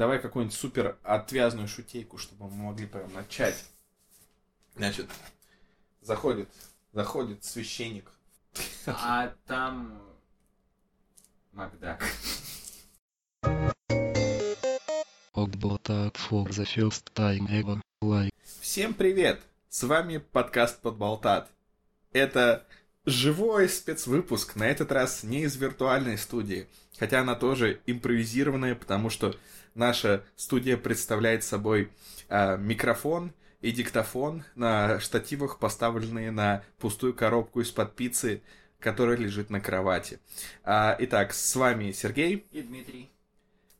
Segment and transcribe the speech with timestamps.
[0.00, 3.66] давай какую-нибудь супер отвязную шутейку, чтобы мы могли прям начать.
[4.74, 5.10] Значит,
[6.00, 6.48] заходит,
[6.94, 8.10] заходит священник.
[8.86, 10.00] А там
[11.52, 12.02] Макдак.
[18.62, 19.42] Всем привет!
[19.68, 21.50] С вами подкаст Подболтат.
[22.14, 22.66] Это
[23.04, 26.66] живой спецвыпуск, на этот раз не из виртуальной студии,
[26.98, 29.34] хотя она тоже импровизированная, потому что
[29.74, 31.90] наша студия представляет собой
[32.28, 38.42] э, микрофон и диктофон на штативах, поставленные на пустую коробку из-под пиццы,
[38.78, 40.18] которая лежит на кровати.
[40.64, 42.46] А, итак, с вами Сергей.
[42.50, 43.10] И Дмитрий.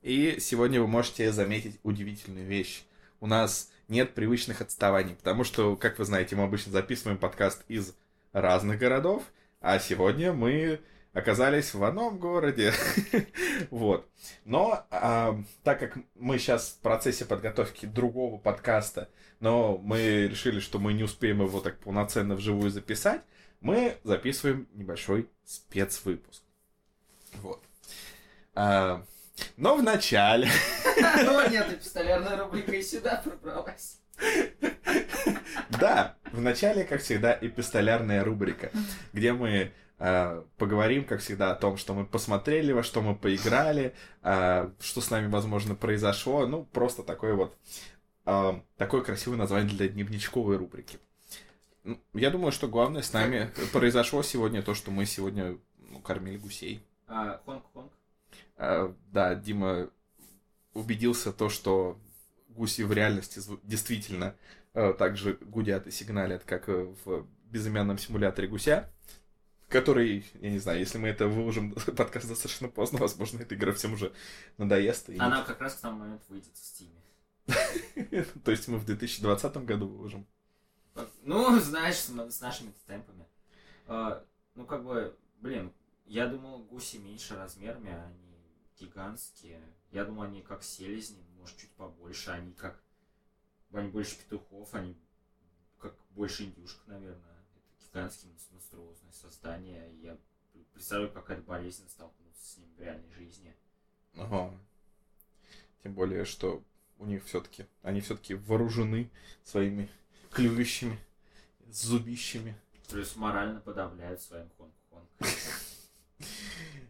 [0.02, 2.84] И сегодня вы можете заметить удивительную вещь.
[3.20, 7.95] У нас нет привычных отставаний, потому что, как вы знаете, мы обычно записываем подкаст из
[8.33, 9.25] разных городов,
[9.61, 10.80] а сегодня мы
[11.12, 12.73] оказались в одном городе.
[13.70, 14.09] вот.
[14.45, 19.09] Но а, так как мы сейчас в процессе подготовки другого подкаста,
[19.41, 23.22] но мы решили, что мы не успеем его так полноценно вживую записать,
[23.61, 26.42] мы записываем небольшой спецвыпуск.
[27.34, 27.62] Вот.
[28.55, 29.05] А,
[29.56, 30.48] но в начале...
[31.25, 34.00] Ну нет, эпистолярная рубрика и сюда пробралась.
[35.78, 38.70] Да, в начале, как всегда, эпистолярная рубрика,
[39.12, 43.94] где мы э, поговорим, как всегда, о том, что мы посмотрели, во что мы поиграли,
[44.22, 46.46] э, что с нами, возможно, произошло.
[46.46, 47.56] Ну, просто такое вот
[48.26, 50.98] э, такое красивое название для дневничковой рубрики.
[51.84, 56.36] Ну, Я думаю, что главное с нами произошло сегодня то, что мы сегодня ну, кормили
[56.36, 56.82] гусей.
[57.06, 57.91] А, Honk-honk.
[58.56, 59.91] А, да, Дима
[60.74, 61.98] убедился то, что
[62.48, 64.34] гуси в реальности действительно
[64.74, 68.92] э, так же гудят и сигналят, как э, в безымянном симуляторе гуся,
[69.68, 73.94] который, я не знаю, если мы это выложим подкаст достаточно поздно, возможно, эта игра всем
[73.94, 74.12] уже
[74.58, 75.08] надоест.
[75.10, 77.00] и- Она как раз к тому моменту выйдет в Стиме.
[78.44, 80.26] То есть мы в 2020 году выложим.
[81.22, 83.26] Ну, знаешь, с, нашими темпами.
[83.86, 85.72] А, ну, как бы, блин,
[86.06, 88.36] я думал, гуси меньше размерами, а они
[88.78, 89.60] гигантские.
[89.92, 92.30] Я думал, они как селезни, может, чуть побольше.
[92.30, 92.82] Они как...
[93.72, 94.97] Они больше петухов, они
[95.78, 97.16] как больше индюшек, наверное.
[97.54, 99.91] Это гигантские монс- монструозные создания.
[100.03, 100.16] Я
[100.72, 103.54] представляю, как это болезненно столкнуться с ним в реальной жизни.
[104.16, 104.53] Ага.
[105.82, 106.62] Тем более, что
[106.98, 109.10] у них все-таки, они все-таки вооружены
[109.44, 109.88] своими
[110.30, 110.98] клювищами,
[111.69, 112.56] зубищами.
[112.88, 115.09] Плюс морально подавляют своим хонг-хонг.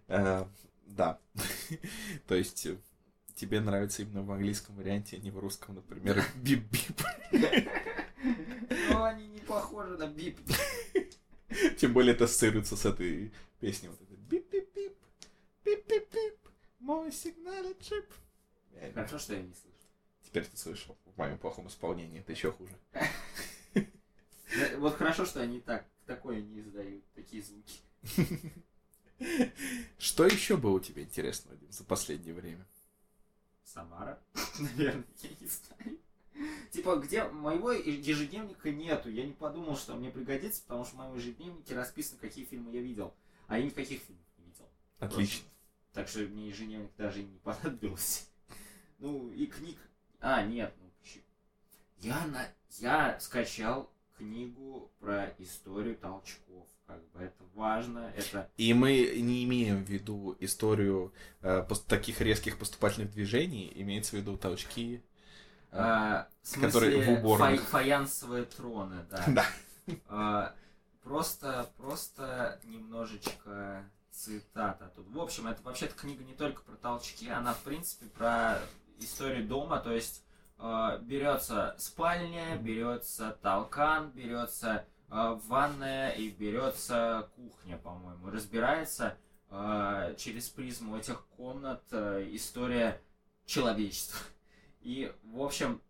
[0.09, 0.45] Э,
[0.87, 1.21] Да.
[2.27, 2.77] То есть э,
[3.41, 7.01] тебе нравится именно в английском варианте, а не в русском, например, бип-бип.
[8.91, 10.39] Ну, они не похожи на бип.
[11.79, 13.89] Тем более это ассоциируется с этой песней.
[13.89, 14.95] Вот этой бип-бип-бип,
[15.65, 16.37] бип-бип-бип,
[16.81, 18.05] мой сигнальный чип.
[18.95, 19.89] Хорошо, что я не слышу.
[20.23, 22.77] Теперь ты слышал в моем плохом исполнении, это еще хуже.
[24.77, 27.81] Вот хорошо, что они так такое не издают, такие звуки.
[29.99, 32.67] Что еще было у тебя интересного, Дим, за последнее время?
[33.73, 34.19] Самара,
[34.59, 35.99] наверное, я не знаю.
[36.71, 39.11] Типа, где моего ежедневника нету.
[39.11, 42.81] Я не подумал, что мне пригодится, потому что в моем ежедневнике расписано, какие фильмы я
[42.81, 43.15] видел.
[43.47, 44.65] А я никаких фильмов не видел.
[44.99, 45.49] Отлично.
[45.93, 48.25] Так что мне ежедневник даже и не понадобился.
[48.99, 49.79] Ну, и книг...
[50.21, 51.25] А, нет, ну, щи-
[51.99, 52.47] я, на...
[52.79, 56.67] я скачал книгу про историю толчков.
[56.91, 58.51] Как бы это важно, это...
[58.57, 64.37] И мы не имеем в виду историю э, таких резких поступательных движений, имеется в виду
[64.37, 65.05] толчки.
[65.71, 66.29] э, а,
[66.61, 67.61] которые в уборных.
[67.63, 69.25] фа- фаянсовые троны, да.
[69.29, 69.47] Да.
[70.09, 70.55] А,
[71.03, 75.09] просто, просто немножечко цитата тут.
[75.09, 78.59] В общем, это вообще-то книга не только про толчки, она, в принципе, про
[78.99, 80.25] историю дома, то есть
[80.59, 88.31] э, берется спальня, берется толкан, берется э, ванная и берется кухня, по-моему.
[88.31, 89.17] Разбирается
[89.51, 93.01] э, через призму этих комнат э, история
[93.47, 94.21] человечества.
[94.81, 95.81] И, в общем,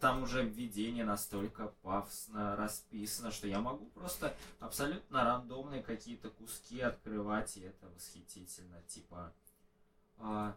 [0.00, 7.56] там уже введение настолько пафосно расписано, что я могу просто абсолютно рандомные какие-то куски открывать,
[7.56, 8.82] и это восхитительно.
[8.82, 9.32] Типа,
[10.18, 10.54] а,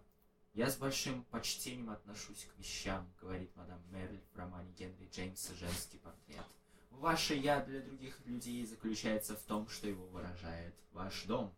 [0.53, 5.99] я с большим почтением отношусь к вещам, говорит мадам Мерль в романе Генри Джеймса «Женский
[5.99, 6.45] портрет».
[6.91, 11.55] Ваше «я» для других людей заключается в том, что его выражает ваш дом,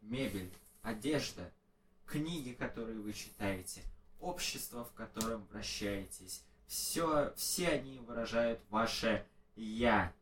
[0.00, 0.52] мебель,
[0.82, 1.52] одежда,
[2.06, 3.82] книги, которые вы читаете,
[4.20, 9.26] общество, в котором вращаетесь, все, все они выражают ваше
[9.56, 10.12] «я»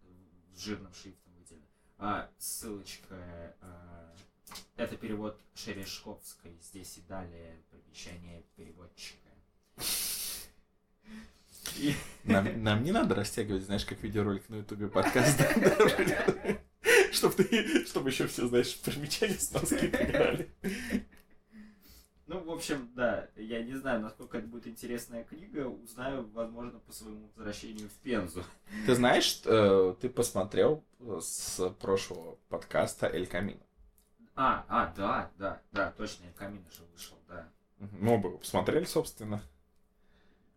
[0.53, 1.67] в жирным шрифтом выделено.
[1.99, 4.15] А, ссылочка, а,
[4.77, 9.19] это перевод Шерешковской, здесь и далее примечание переводчика.
[12.25, 15.41] Нам, нам не надо растягивать, знаешь, как видеоролик на ютубе подкаст.
[17.13, 20.51] Чтобы ты, чтобы еще все, знаешь, примечания с носки играли.
[22.27, 26.93] Ну, в общем, да, я не знаю, насколько это будет интересная книга, узнаю, возможно, по
[26.93, 28.43] своему возвращению в Пензу.
[28.87, 30.83] Ты знаешь, э, ты посмотрел
[31.21, 33.61] с прошлого подкаста Эль Камино?
[34.35, 37.49] А, а, да, да, да, точно, Эль Камино же вышел, да.
[37.79, 39.43] Мы оба его посмотрели, собственно.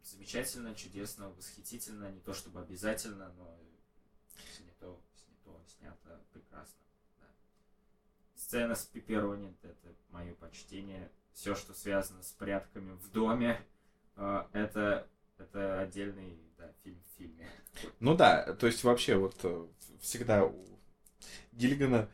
[0.05, 3.59] Замечательно, чудесно, восхитительно, не то чтобы обязательно, но
[4.55, 6.79] снято, снято, снято прекрасно.
[7.19, 7.25] Да.
[8.35, 11.11] Сцена с пеперони, это мое почтение.
[11.33, 13.59] Все, что связано с порядками в доме,
[14.15, 15.09] э, это,
[15.39, 17.49] это отдельный да, фильм в фильме.
[17.99, 19.67] Ну да, то есть вообще вот э,
[20.01, 20.79] всегда у
[21.51, 22.11] Гиллигана,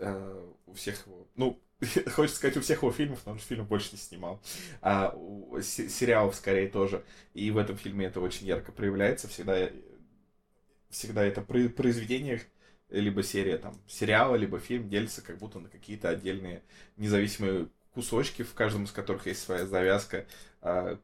[0.00, 1.60] э, у всех его, ну,
[2.14, 4.40] хочется сказать, у всех его фильмов, но он фильм больше не снимал.
[4.82, 7.04] А у се- сериалов скорее тоже.
[7.34, 9.28] И в этом фильме это очень ярко проявляется.
[9.28, 9.70] Всегда,
[10.88, 12.42] всегда это при- произведение,
[12.88, 16.62] либо серия там сериала, либо фильм делится как будто на какие-то отдельные
[16.96, 20.26] независимые кусочки, в каждом из которых есть своя завязка,
[20.60, 20.98] а,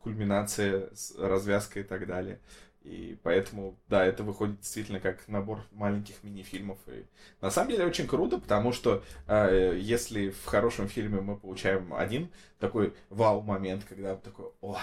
[0.00, 2.40] кульминация, с- развязка и так далее.
[2.84, 6.78] И поэтому, да, это выходит действительно как набор маленьких мини-фильмов.
[6.86, 7.06] И
[7.40, 12.30] на самом деле очень круто, потому что э, если в хорошем фильме мы получаем один
[12.58, 14.78] такой вау-момент, когда такой, о,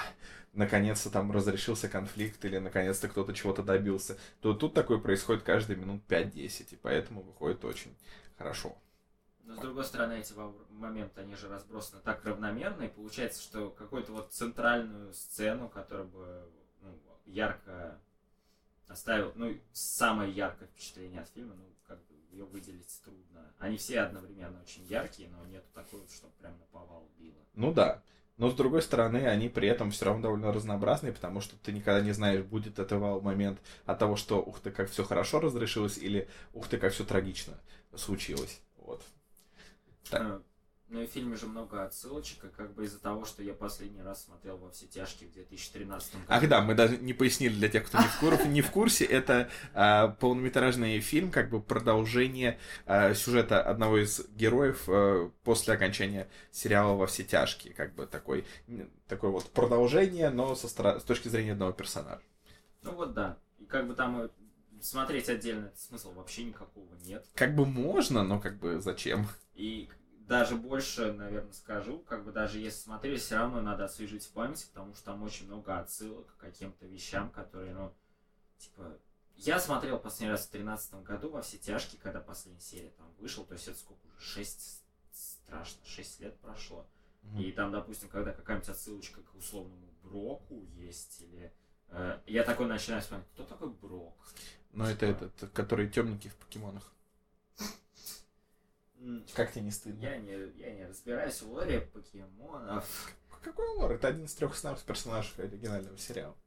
[0.53, 6.01] наконец-то там разрешился конфликт или наконец-то кто-то чего-то добился, то тут такое происходит каждые минут
[6.09, 7.95] 5-10, и поэтому выходит очень
[8.36, 8.75] хорошо.
[9.44, 10.33] Но с другой стороны, эти
[10.69, 16.50] моменты, они же разбросаны так равномерно, и получается, что какую-то вот центральную сцену, которая бы
[17.25, 18.00] ярко
[18.88, 23.53] оставила, ну, самое яркое впечатление от фильма, ну, как бы ее выделить трудно.
[23.59, 27.35] Они все одновременно очень яркие, но нету такой, вот, что прям на повал било.
[27.53, 28.01] Ну да.
[28.38, 32.01] Но с другой стороны, они при этом все равно довольно разнообразные, потому что ты никогда
[32.01, 36.27] не знаешь, будет это вау-момент от того, что ух ты, как все хорошо разрешилось, или
[36.53, 37.53] ух ты, как все трагично
[37.95, 38.62] случилось.
[38.77, 39.03] Вот.
[40.09, 40.41] Так.
[40.92, 44.02] Ну и в фильме же много отсылочек, и как бы из-за того, что я последний
[44.02, 46.26] раз смотрел во все тяжкие в 2013 году.
[46.28, 49.06] Ах да, мы даже не пояснили для тех, кто не в, кур- не в курсе,
[49.06, 56.28] это а, полнометражный фильм, как бы продолжение а, сюжета одного из героев а, после окончания
[56.52, 61.30] сериала «Во все тяжкие», как бы такой, м, такое вот продолжение, но со с точки
[61.30, 62.22] зрения одного персонажа.
[62.84, 63.38] Ну вот да.
[63.60, 64.30] И как бы там э,
[64.82, 67.26] смотреть отдельно этот смысл вообще никакого нет.
[67.34, 69.26] Как бы можно, но как бы зачем?
[69.54, 69.90] И
[70.31, 74.66] даже больше, наверное, скажу, как бы даже если смотрели, все равно надо освежить в памяти,
[74.74, 77.94] потому что там очень много отсылок к каким-то вещам, которые, ну,
[78.57, 78.98] типа,
[79.36, 83.44] я смотрел последний раз в 2013 году во все тяжкие, когда последняя серия там вышел,
[83.44, 86.88] то есть это сколько уже, 6, страшно, 6 лет прошло.
[87.38, 91.54] И там, допустим, когда какая-нибудь отсылочка к условному Броку есть, или...
[91.89, 94.16] э, я такой начинаю вспоминать, кто такой Брок?
[94.72, 96.94] Но это этот, который темненький в покемонах.
[99.33, 100.01] Как тебе не стыдно?
[100.01, 103.15] Я не, я не разбираюсь в лоре покемонов.
[103.42, 103.94] Какой лор?
[103.94, 106.38] Это один из трех основных персонажей оригинального сериала.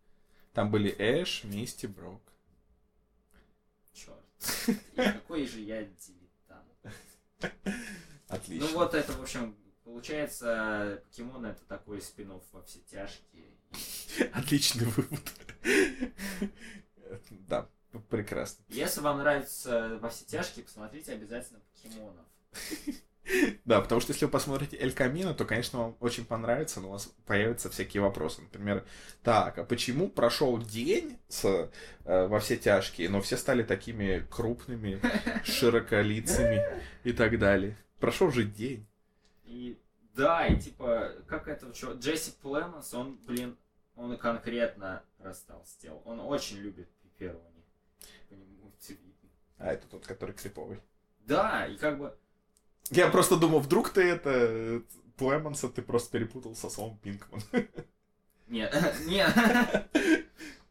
[0.52, 2.22] Там были Эш, Мисти, Брок.
[3.92, 4.24] Черт.
[4.68, 6.96] И какой же я дилетант.
[8.28, 8.68] Отлично.
[8.68, 13.50] Ну вот это, в общем, получается, покемон это такой спин во все тяжкие.
[14.32, 15.32] Отличный вывод.
[17.30, 17.68] Да,
[18.08, 18.64] прекрасно.
[18.68, 22.26] Если вам нравится во все тяжкие, посмотрите обязательно покемонов.
[23.64, 26.90] Да, потому что если вы посмотрите Эль Камино, то, конечно, вам очень понравится, но у
[26.90, 28.42] вас появятся всякие вопросы.
[28.42, 28.84] Например,
[29.22, 31.70] так, а почему прошел день с,
[32.04, 35.00] э, во все тяжкие, но все стали такими крупными,
[35.44, 36.62] широколицами
[37.02, 37.78] и так далее?
[37.98, 38.86] Прошел же день.
[39.46, 39.78] И
[40.14, 43.56] да, и типа, как этого чего, Джесси Племонс, он, блин,
[43.96, 46.02] он конкретно растолстел.
[46.04, 46.90] Он очень любит
[48.94, 49.30] видно.
[49.58, 50.80] А это тот, который криповый.
[51.20, 52.16] Да, и как бы,
[52.90, 54.30] Я просто думал, вдруг ты это...
[54.30, 54.80] э,
[55.16, 57.40] Племонса ты просто перепутал со словом Пинкман.
[58.48, 58.74] нет,
[59.06, 59.32] нет,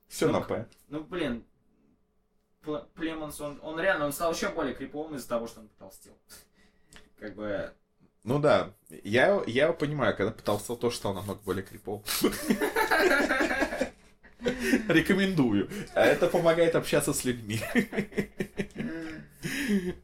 [0.07, 0.67] Все Ну, на П.
[0.89, 1.45] ну блин,
[2.63, 6.17] Пл- Племонс, он, он реально, он стал еще более криповым из-за того, что он потолстел.
[7.19, 7.73] Как бы,
[8.23, 12.01] Ну да, я, я его понимаю, когда потолстел, тоже стал намного более крипов.
[14.89, 15.69] Рекомендую.
[15.95, 17.61] А Это помогает общаться с людьми.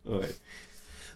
[0.05, 0.35] Ой.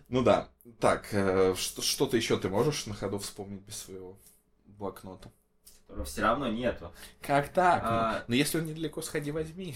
[0.09, 0.49] Ну да.
[0.83, 4.17] Так, э, что- что-то еще ты можешь на ходу вспомнить без своего
[4.65, 5.31] блокнота?
[5.87, 6.91] которого все равно нету.
[7.21, 7.83] Как так?
[7.85, 8.25] А.
[8.27, 9.75] Ну если он недалеко, сходи возьми.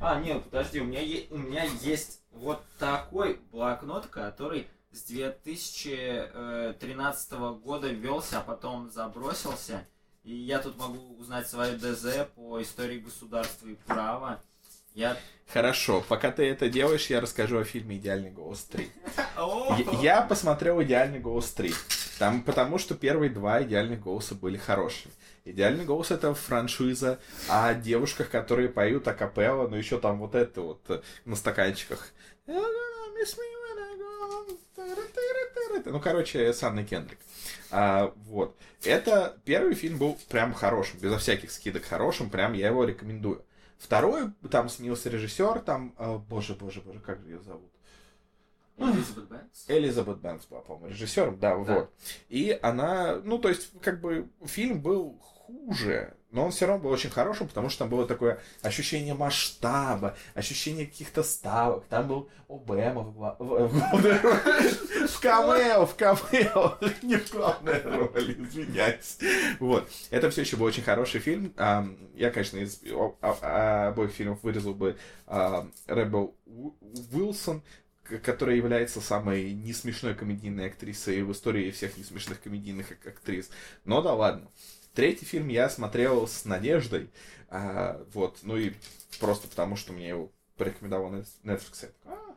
[0.00, 7.32] А, нет, подожди, у меня, е- у меня есть вот такой блокнот, который с 2013
[7.62, 9.86] года велся, а потом забросился.
[10.24, 14.42] И я тут могу узнать свою ДЗ по истории государства и права.
[14.96, 15.18] Я...
[15.52, 18.88] Хорошо, пока ты это делаешь, я расскажу о фильме «Идеальный голос 3».
[19.36, 19.76] О!
[20.00, 22.18] Я, посмотрел «Идеальный голос 3».
[22.18, 25.12] Там, потому что первые два «Идеальных голоса» были хорошими.
[25.44, 30.80] «Идеальный голос»— это франшиза о девушках, которые поют акапелла, ну еще там вот это вот
[30.88, 32.08] э, на стаканчиках.
[35.84, 37.18] Ну, короче, с Анной Кендрик.
[37.70, 38.56] А, вот.
[38.82, 43.44] Это первый фильм был прям хорошим, безо всяких скидок хорошим, прям я его рекомендую.
[43.78, 47.70] Второй, там сменился режиссер, там, а, боже, боже, боже, как же ее зовут?
[48.78, 49.64] Элизабет Бэнкс.
[49.68, 51.74] Элизабет Бэнкс была, по-моему, режиссером, да, Да.
[51.74, 51.90] вот.
[52.28, 56.90] И она, ну, то есть, как бы, фильм был хуже, но он все равно был
[56.90, 61.84] очень хорошим, потому что там было такое ощущение масштаба, ощущение каких-то ставок.
[61.86, 69.18] Там был Обама в, в- в в камео, в камео, не в главной роли, извиняюсь.
[69.60, 69.88] Вот.
[70.10, 71.52] Это все еще был очень хороший фильм.
[72.14, 72.80] Я, конечно, из
[73.20, 76.72] обоих фильмов вырезал бы Уи-
[77.12, 77.62] Уилсон,
[78.22, 83.50] которая является самой несмешной комедийной актрисой в истории всех несмешных комедийных ак- актрис.
[83.84, 84.48] Но да ладно.
[84.96, 87.10] Третий фильм я смотрел с надеждой.
[87.50, 88.72] а, вот, ну и
[89.20, 91.90] просто потому, что мне его порекомендовал Net- Netflix.
[92.06, 92.34] «А,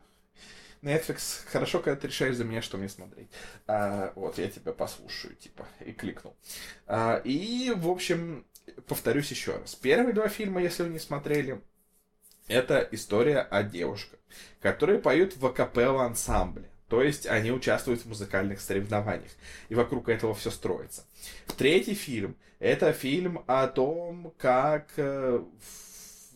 [0.82, 3.30] Netflix, хорошо, когда ты решаешь за меня, что мне смотреть.
[3.66, 6.36] А, вот, я тебя послушаю, типа, и кликнул.
[6.86, 8.46] А, и, в общем,
[8.86, 9.74] повторюсь еще раз.
[9.74, 11.62] Первые два фильма, если вы не смотрели,
[12.46, 14.20] это история о девушках,
[14.60, 16.70] которые поют в акапелла ансамбле.
[16.88, 19.30] То есть они участвуют в музыкальных соревнованиях.
[19.70, 21.06] И вокруг этого все строится.
[21.56, 24.92] Третий фильм– это фильм о том, как...
[24.96, 25.44] э,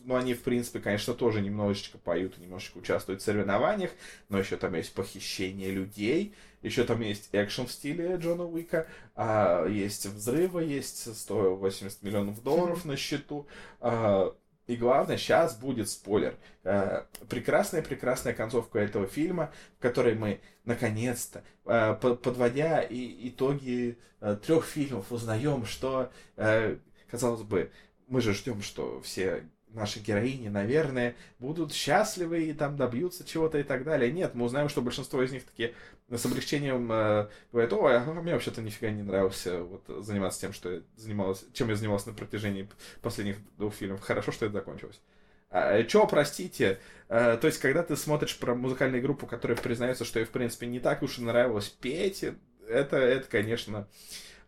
[0.03, 3.91] Ну, они, в принципе, конечно, тоже немножечко поют, немножечко участвуют в соревнованиях,
[4.29, 9.65] но еще там есть похищение людей, еще там есть экшен в стиле Джона Уика, а,
[9.67, 13.47] есть взрывы, есть 180 миллионов долларов на счету,
[13.79, 14.35] а,
[14.67, 16.35] и главное, сейчас будет спойлер.
[16.63, 24.65] Э, Прекрасная-прекрасная концовка этого фильма, в которой мы, наконец-то, э, по- подводя итоги э, трех
[24.65, 26.77] фильмов, узнаем, что, э,
[27.09, 27.71] казалось бы,
[28.07, 33.63] мы же ждем, что все наши героини, наверное, будут счастливы и там добьются чего-то и
[33.63, 34.11] так далее.
[34.11, 35.73] Нет, мы узнаем, что большинство из них такие
[36.09, 40.71] с облегчением э, говорят, ой, а мне вообще-то нифига не нравился вот, заниматься тем, что
[40.71, 42.69] я занималась, чем я занимался на протяжении
[43.01, 44.01] последних двух фильмов.
[44.01, 45.01] Хорошо, что это закончилось.
[45.49, 46.79] А, чё, простите?
[47.07, 50.67] Э, то есть, когда ты смотришь про музыкальную группу, которая признается, что ей, в принципе,
[50.67, 52.25] не так уж и нравилось петь,
[52.67, 53.87] это, это конечно,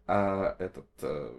[0.06, 1.34] а, этот, э,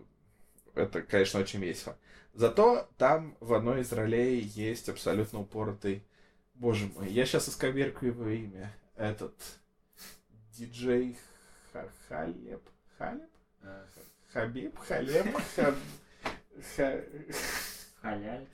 [0.74, 1.96] это, конечно, очень весело.
[2.38, 6.04] Зато там в одной из ролей есть абсолютно упоротый...
[6.54, 8.72] Боже мой, я сейчас исковеркаю его имя.
[8.94, 9.34] Этот...
[10.52, 11.18] Диджей
[11.72, 12.62] Ха- Халеб.
[12.96, 13.28] Халеб?
[13.62, 13.84] Э,
[14.32, 14.78] Хабиб?
[14.78, 15.26] Халеб?
[15.56, 15.74] Хаб...
[16.76, 17.02] Ха-
[18.02, 18.46] Халяль.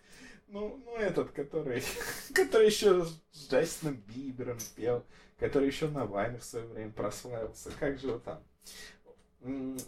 [0.48, 1.82] Ну, ну этот, который,
[2.34, 5.04] который еще с Джастином Бибером пел,
[5.38, 7.70] который еще на Вайнах в свое время прославился.
[7.78, 8.42] Как же его там?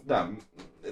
[0.05, 0.31] Да,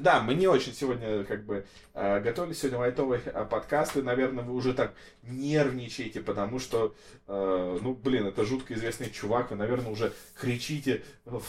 [0.01, 4.43] да, мы не очень сегодня как бы э, готовили сегодня лайтовый э, подкаст, и, наверное,
[4.43, 6.95] вы уже так нервничаете, потому что,
[7.27, 11.43] э, ну, блин, это жутко известный чувак, вы, наверное, уже кричите в,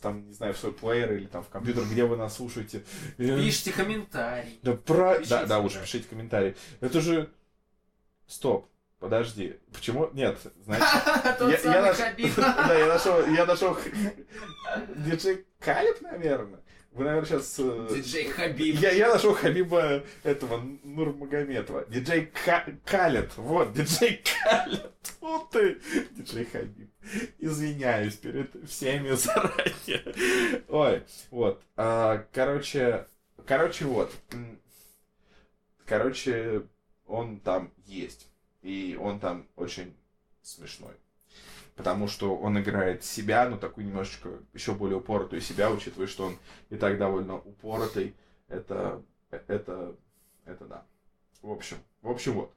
[0.00, 2.82] там, не знаю, в свой плеер или там в компьютер, где вы нас слушаете.
[3.18, 4.58] Пишите комментарий.
[4.62, 5.18] да, про...
[5.18, 5.68] Пишите, да, да, да.
[5.68, 6.56] пишите комментарии.
[6.80, 7.30] Это же...
[8.26, 9.58] Стоп, подожди.
[9.72, 10.10] Почему?
[10.12, 10.86] Нет, знаете...
[11.38, 12.34] Тот самый Хабиб.
[12.36, 13.26] Да, я нашел...
[13.26, 13.76] Я нашел...
[14.96, 16.60] Диджей Калиб, наверное?
[16.92, 17.56] Вы, наверное, сейчас...
[17.56, 18.76] Диджей Хабиб.
[18.76, 21.84] Я, я нашел Хабиба этого Нурмагометова.
[21.86, 23.30] Диджей Ка- Калет.
[23.36, 24.92] Вот, диджей Калет.
[25.20, 25.80] Вот ты.
[26.12, 26.90] Диджей Хабиб.
[27.38, 30.62] Извиняюсь перед всеми заранее.
[30.68, 31.62] Ой, вот.
[31.76, 33.06] А, короче,
[33.46, 34.12] короче, вот.
[35.86, 36.62] Короче,
[37.06, 38.28] он там есть.
[38.62, 39.94] И он там очень
[40.42, 40.94] смешной.
[41.76, 46.38] Потому что он играет себя, ну, такую немножечко еще более упоротую себя, учитывая, что он
[46.70, 48.14] и так довольно упоротый.
[48.48, 49.94] Это, это,
[50.44, 50.84] это да.
[51.40, 52.52] В общем, в общем, вот.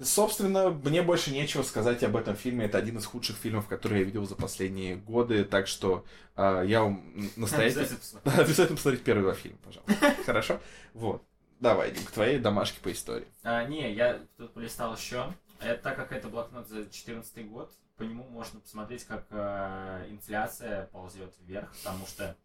[0.00, 2.64] Собственно, мне больше нечего сказать об этом фильме.
[2.64, 5.44] Это один из худших фильмов, которые я видел за последние годы.
[5.44, 7.86] Так что а, я вам настоятельно...
[8.24, 10.14] Обязательно посмотреть первые два фильма, пожалуйста.
[10.26, 10.60] Хорошо?
[10.94, 11.22] Вот.
[11.64, 13.26] Давай, Дим, к твоей домашке по истории.
[13.42, 15.32] А, не, я тут полистал еще.
[15.60, 20.84] Это, так как это блокнот за 2014 год, по нему можно посмотреть, как э, инфляция
[20.88, 22.36] ползет вверх, потому что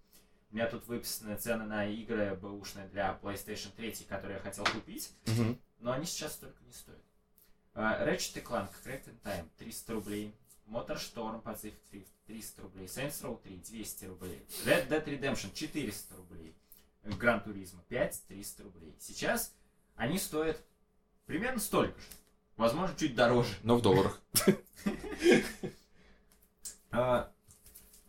[0.50, 5.12] у меня тут выписаны цены на игры бэушные для PlayStation 3, которые я хотел купить,
[5.80, 7.04] но они сейчас столько не стоят.
[7.74, 10.34] А, Ratchet Clank Cracked in Time 300 рублей.
[10.66, 12.86] Motorstorm Pacific Drift 300 рублей.
[12.86, 14.46] Saints Row 3 200 рублей.
[14.66, 16.56] Red Dead Redemption 400 рублей.
[17.04, 18.96] Гран Туризма 5 300 рублей.
[19.00, 19.54] Сейчас
[19.96, 20.62] они стоят
[21.26, 22.08] примерно столько же.
[22.58, 23.54] Возможно, чуть дороже.
[23.64, 24.22] Но в долларах.
[26.92, 27.32] А,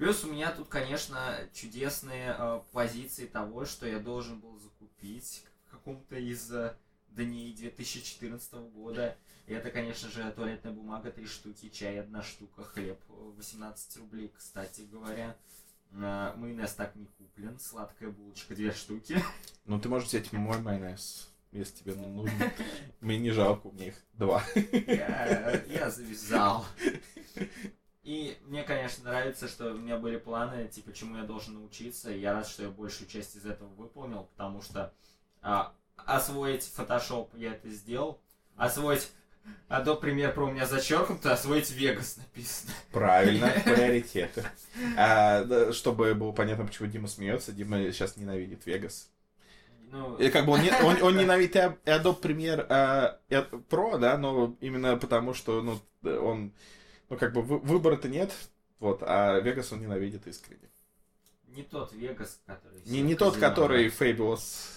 [0.00, 5.72] Плюс у меня тут, конечно, чудесные э, позиции того, что я должен был закупить в
[5.72, 6.74] каком-то из э,
[7.10, 9.14] дней 2014 года.
[9.46, 15.36] Это, конечно же, туалетная бумага 3 штуки, чай 1 штука, хлеб 18 рублей, кстати говоря.
[15.92, 19.22] Э, майонез так не куплен, сладкая булочка 2 штуки.
[19.64, 22.52] Ну, ты можешь взять мой майонез, если тебе нужно.
[23.00, 24.42] Мне не жалко, у меня их два.
[24.54, 26.64] Я, я завязал.
[28.02, 32.10] И мне, конечно, нравится, что у меня были планы, типа, чему я должен научиться.
[32.10, 34.92] И я рад, что я большую часть из этого выполнил, потому что
[35.42, 38.20] а, освоить Photoshop я это сделал.
[38.56, 39.12] Освоить
[39.68, 42.72] Adobe Premiere Pro у меня зачеркнуто, освоить Vegas написано.
[42.92, 44.44] Правильно, приоритеты.
[44.96, 49.10] А, чтобы было понятно, почему Дима смеется, Дима сейчас ненавидит Вегас.
[49.92, 54.16] Ну, И как бы он, не- он, он ненавидит Adobe Premiere а, э, Pro, да,
[54.18, 56.52] но именно потому, что ну, он,
[57.08, 58.32] ну как бы вы- выбора-то нет,
[58.78, 60.68] вот, а Вегас он ненавидит искренне.
[61.48, 62.82] не тот Вегас, который...
[62.86, 64.68] Не, не тот, который Fabulous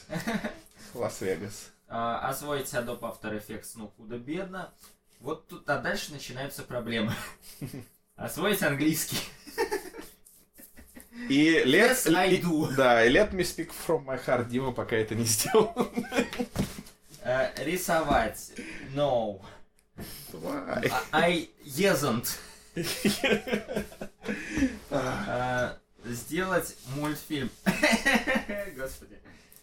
[0.94, 1.73] Лас-Вегас.
[1.96, 4.74] А, освоить Adobe After Effects, ну, худо-бедно.
[5.20, 7.14] Вот тут, а дальше начинаются проблемы.
[8.16, 9.20] Освоить английский.
[11.30, 12.76] И let, Yes, I do.
[12.76, 15.72] Да, и let me speak from my heart, Дима пока это не сделал.
[17.22, 18.54] Э, рисовать.
[18.96, 19.40] No.
[20.32, 20.92] Давай.
[21.12, 22.40] I isn't.
[24.90, 27.52] Э, сделать мультфильм.
[28.76, 29.20] Господи.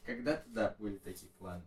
[0.07, 1.63] Когда-то, да, были такие планы.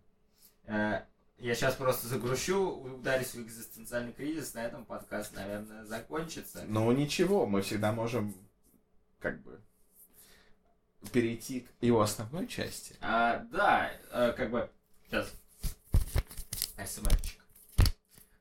[0.66, 1.02] Э,
[1.38, 6.64] Я сейчас просто загрущу, ударюсь в экзистенциальный кризис, на этом подкаст, наверное, закончится.
[6.68, 8.34] Ну ничего, мы всегда можем
[9.20, 9.60] как бы
[11.12, 12.96] перейти к его основной части.
[13.02, 14.70] А, да, э, как бы...
[15.08, 15.32] Сейчас.
[16.78, 17.42] АСМРчик.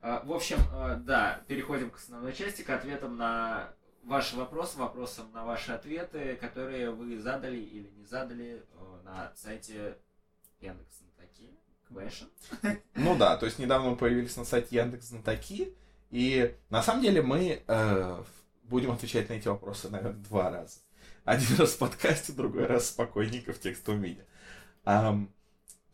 [0.01, 5.31] А, в общем, э, да, переходим к основной части, к ответам на ваши вопросы, вопросам
[5.33, 9.97] на ваши ответы, которые вы задали или не задали э, на сайте
[10.61, 11.01] Яндекс
[11.93, 12.79] Question.
[12.95, 15.73] Ну да, то есть недавно мы появились на сайте Яндекс Знатоки,
[16.11, 18.23] и на самом деле мы э,
[18.63, 20.79] будем отвечать на эти вопросы, наверное, два раза.
[21.25, 24.25] Один раз в подкасте, другой раз спокойненько в текстовом виде.
[24.83, 25.31] Ам,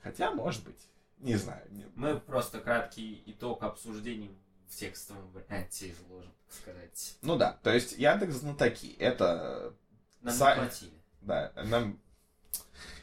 [0.01, 0.79] хотя, может быть,
[1.19, 1.61] не знаю.
[1.69, 4.31] не- Мы просто краткий итог обсуждений
[4.67, 7.17] в текстовом варианте изложим, так сказать.
[7.21, 9.73] Ну да, то есть Яндекс Знатоки, это
[10.21, 10.91] Нам Са- не платили.
[11.21, 11.99] Да, нам...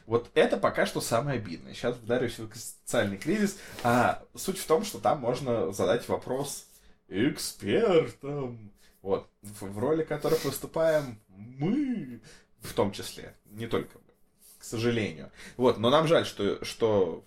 [0.05, 1.73] Вот это пока что самое обидное.
[1.73, 3.57] Сейчас вдарюсь в социальный кризис.
[3.83, 6.65] А суть в том, что там можно задать вопрос
[7.07, 8.71] экспертам.
[9.01, 9.27] Вот.
[9.41, 12.21] В, в роли которых выступаем мы,
[12.61, 13.35] в том числе.
[13.45, 14.13] Не только мы,
[14.59, 15.31] к сожалению.
[15.57, 15.77] Вот.
[15.77, 17.23] Но нам жаль, что, что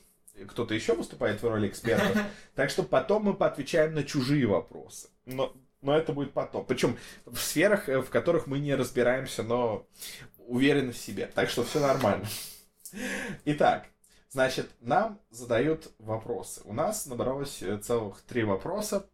[0.48, 2.26] кто-то еще выступает в роли эксперта.
[2.54, 5.08] Так что потом мы поотвечаем на чужие вопросы.
[5.24, 6.64] Но, но это будет потом.
[6.66, 9.86] Причем в сферах, э, в которых мы не разбираемся, но
[10.50, 11.30] уверены в себе.
[11.34, 12.26] Так что все нормально.
[13.44, 13.86] Итак,
[14.30, 16.60] значит, нам задают вопросы.
[16.64, 19.06] У нас набралось э, целых три вопроса.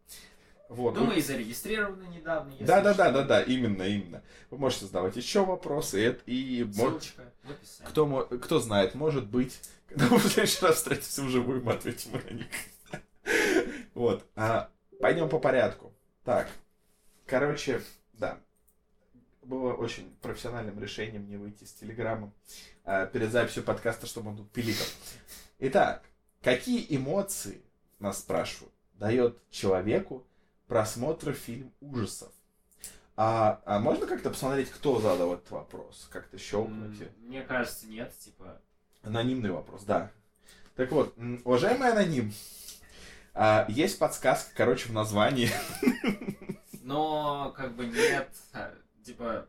[0.69, 0.95] Вот.
[0.95, 2.51] Думаю, и зарегистрированы недавно.
[2.53, 4.23] если Да, да, да, да, да, именно, именно.
[4.51, 7.91] Вы можете задавать еще вопросы, и, Ссылочка в описании.
[7.91, 12.31] кто, кто знает, может быть, когда мы в следующий раз встретимся вживую, мы ответим на
[12.33, 12.47] них.
[13.95, 14.25] Вот.
[14.37, 14.69] А,
[15.01, 15.93] пойдем по порядку.
[16.23, 16.49] Так.
[17.27, 17.81] Короче,
[18.13, 18.39] да.
[19.47, 22.33] Было очень профессиональным решением не выйти с телеграммом
[22.85, 24.87] а, перед записью подкаста, чтобы он тут пиликал.
[25.61, 26.03] Итак,
[26.43, 27.63] какие эмоции,
[28.01, 30.27] нас спрашивают, дает человеку
[30.67, 32.33] просмотр фильм ужасов?
[33.15, 36.09] А, а можно как-то посмотреть, кто задал этот вопрос?
[36.11, 37.09] Как-то щелкнуть?
[37.19, 38.61] Мне кажется, нет, типа.
[39.03, 40.11] Анонимный вопрос, да.
[40.75, 42.33] Так вот, уважаемый аноним,
[43.33, 45.51] а, есть подсказка, короче, в названии.
[46.83, 48.29] Но, как бы, нет.
[49.07, 49.47] Типа,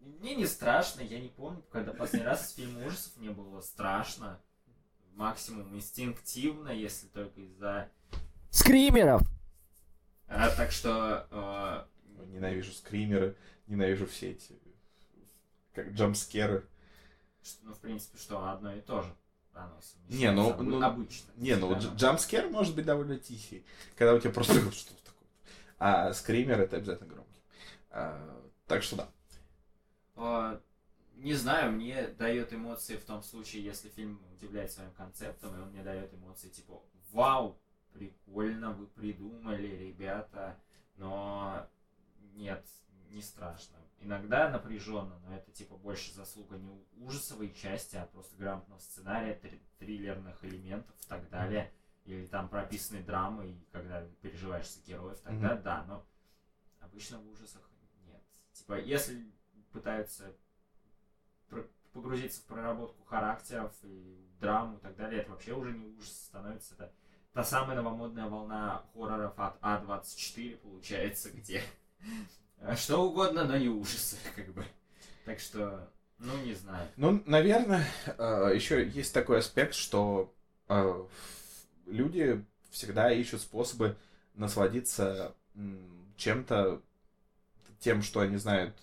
[0.00, 4.40] мне не страшно, я не помню, когда последний раз фильм ужасов мне было страшно.
[5.12, 7.90] Максимум инстинктивно, если только из-за...
[8.50, 9.20] Скримеров!
[10.26, 11.26] А, так что...
[11.30, 14.58] э, Ненавижу скримеры, ненавижу все эти
[15.74, 16.66] как джампскеры.
[17.42, 19.14] что, ну, в принципе, что одно и то же.
[19.52, 21.32] Оно Не, ну- совмещается ну, обычно.
[21.36, 21.78] Не, ну Да.
[21.80, 25.28] дж- джампскер может быть довольно тихий, когда у тебя просто что такое.
[25.78, 27.42] А скример это обязательно громкий.
[27.90, 29.08] А, так что да.
[30.16, 30.60] А,
[31.16, 35.70] Не знаю, мне дает эмоции в том случае, если фильм удивляет своим концептом, и он
[35.70, 37.58] мне дает эмоции типа «Вау,
[37.92, 40.56] прикольно, вы придумали, ребята»,
[40.96, 41.68] но
[42.34, 42.64] нет,
[43.10, 43.76] не страшно.
[44.00, 46.70] Иногда напряженно, но это типа больше заслуга не
[47.04, 51.72] ужасовой части, а просто грамотного сценария, три- триллерных элементов и так далее.
[52.04, 55.62] Или там прописанной драмы, и когда переживаешь за героев, тогда Мгм.
[55.64, 56.06] да, но
[56.80, 57.68] обычно в ужасах.
[58.58, 59.24] Типа, если
[59.72, 60.34] пытаются
[61.92, 66.74] погрузиться в проработку характеров и драму и так далее, это вообще уже не ужас становится.
[66.74, 66.92] Это
[67.32, 71.62] та самая новомодная волна хорроров от А24 получается, где
[72.60, 74.64] э, что угодно, но не ужасы, как бы.
[75.24, 76.88] Так что, ну, не знаю.
[76.96, 80.34] Ну, наверное, еще есть такой аспект, что
[80.68, 81.06] э,
[81.86, 83.96] люди всегда ищут способы
[84.34, 85.34] насладиться
[86.16, 86.82] чем-то,
[87.80, 88.74] тем, что они знают,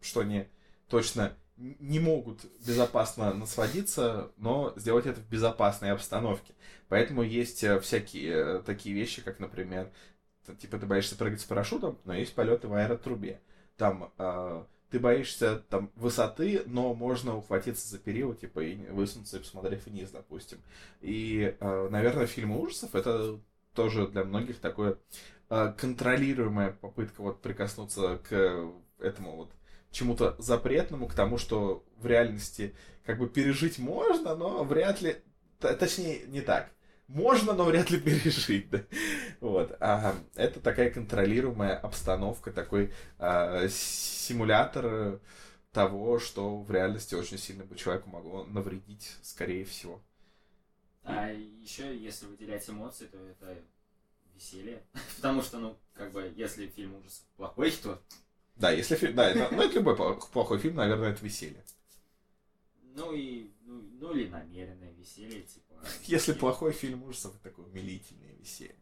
[0.00, 0.46] что они
[0.88, 6.52] точно не могут безопасно насладиться, но сделать это в безопасной обстановке.
[6.88, 9.90] Поэтому есть э, всякие э, такие вещи, как, например,
[10.58, 13.40] типа ты боишься прыгать с парашютом, но есть полеты в аэротрубе.
[13.76, 19.40] Там э, ты боишься там высоты, но можно ухватиться за перила, типа, и высунуться и
[19.40, 20.58] посмотреть вниз, допустим.
[21.00, 23.40] И, э, наверное, фильмы ужасов это
[23.74, 24.96] тоже для многих такое
[25.78, 29.52] контролируемая попытка вот прикоснуться к этому вот
[29.90, 35.16] чему-то запретному, к тому, что в реальности как бы пережить можно, но вряд ли,
[35.60, 36.70] точнее, не так.
[37.06, 38.80] Можно, но вряд ли пережить, да.
[39.40, 39.76] Вот.
[39.80, 45.20] А это такая контролируемая обстановка, такой а, симулятор
[45.70, 50.02] того, что в реальности очень сильно бы человеку могло навредить, скорее всего.
[51.02, 53.58] А еще, если выделять эмоции, то это
[54.34, 54.82] веселье.
[55.16, 58.02] Потому что, ну, как бы, если фильм ужасов плохой, то,
[58.56, 61.62] Да, если фильм, да, это, ну, это любой плох- плохой фильм, наверное, это веселье.
[62.96, 65.74] ну и, ну, ну или намеренное веселье, типа...
[66.04, 68.76] Если плохой фильм ужасов, это такое умилительное веселье.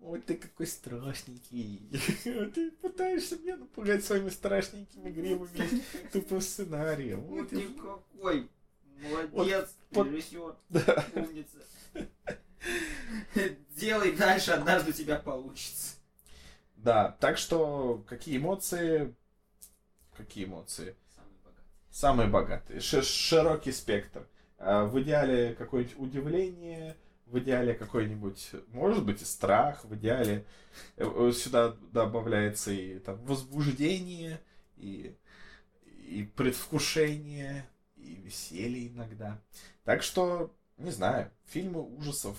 [0.00, 1.80] Ой, ты какой страшненький.
[2.24, 5.80] Ты пытаешься меня напугать своими страшненькими гримами,
[6.12, 7.20] тупым сценарием.
[7.20, 8.48] Вот Вот я- никакой.
[9.32, 10.56] Молодец, вот- режиссер,
[11.14, 11.58] умница.
[13.76, 15.96] Делай дальше, однажды у тебя получится.
[16.76, 19.14] Да, так что какие эмоции?
[20.16, 20.96] Какие эмоции?
[21.14, 21.90] Самый богатый.
[21.90, 22.80] Самые богатые.
[22.80, 24.26] Широкий спектр.
[24.58, 26.96] А, В идеале какое-нибудь удивление,
[27.26, 30.44] в идеале какой-нибудь, может быть, и страх, в идеале
[30.96, 34.40] э, э, сюда добавляется и там возбуждение,
[34.76, 35.16] и,
[36.08, 39.40] и предвкушение, и веселье иногда.
[39.84, 42.36] Так что, не знаю, фильмы ужасов,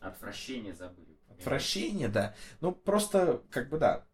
[0.00, 1.16] Отвращение забыли.
[1.30, 2.34] отвращение, да.
[2.60, 4.04] Ну, просто, как бы, да.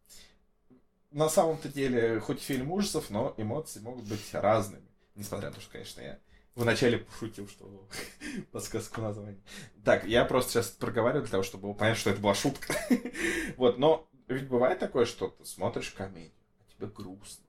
[1.11, 4.87] На самом-то деле, хоть фильм ужасов, но эмоции могут быть разными.
[5.17, 6.21] Несмотря на то, что, конечно, я
[6.55, 7.89] вначале пошутил, что
[8.53, 9.41] подсказку названия.
[9.85, 12.75] Так, я просто сейчас проговариваю для того, чтобы было понятно, что это была шутка.
[13.57, 17.45] Вот, но ведь бывает такое, что ты смотришь комедию, а тебе грустно.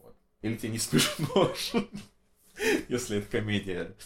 [0.00, 0.14] Вот.
[0.42, 1.52] Или тебе не смешно,
[2.88, 3.96] если это комедия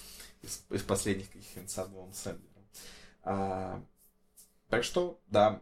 [0.42, 2.66] из, из последних каких-нибудь с Адамом Сэндлером.
[3.22, 3.82] А,
[4.68, 5.60] так что, да,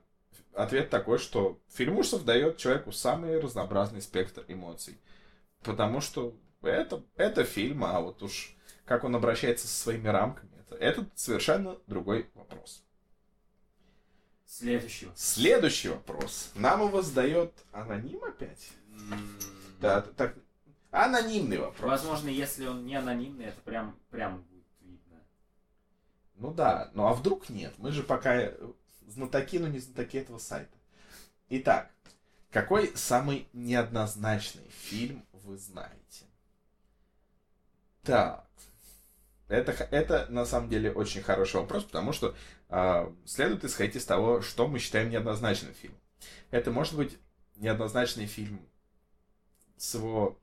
[0.55, 4.99] ответ такой, что фильм ужасов дает человеку самый разнообразный спектр эмоций.
[5.63, 10.75] Потому что это, это фильм, а вот уж как он обращается со своими рамками, это,
[10.77, 12.83] это совершенно другой вопрос.
[14.47, 15.13] Следующего.
[15.15, 16.51] Следующий вопрос.
[16.57, 18.73] Нам его задает аноним опять?
[18.89, 19.39] М,
[19.81, 20.35] Да, так,
[20.91, 21.89] анонимный вопрос.
[21.89, 24.45] Возможно, если он не анонимный, это прям, прям.
[26.41, 27.75] Ну да, ну а вдруг нет?
[27.77, 28.57] Мы же пока э,
[29.07, 30.75] знатоки, но не знатоки этого сайта.
[31.51, 31.91] Итак,
[32.51, 36.25] какой самый неоднозначный фильм вы знаете?
[38.03, 38.49] Так,
[39.49, 42.35] это, это на самом деле очень хороший вопрос, потому что
[42.71, 46.01] а, следует исходить из того, что мы считаем неоднозначным фильмом.
[46.51, 47.19] Это может быть
[47.57, 48.67] неоднозначный фильм
[49.77, 50.39] с его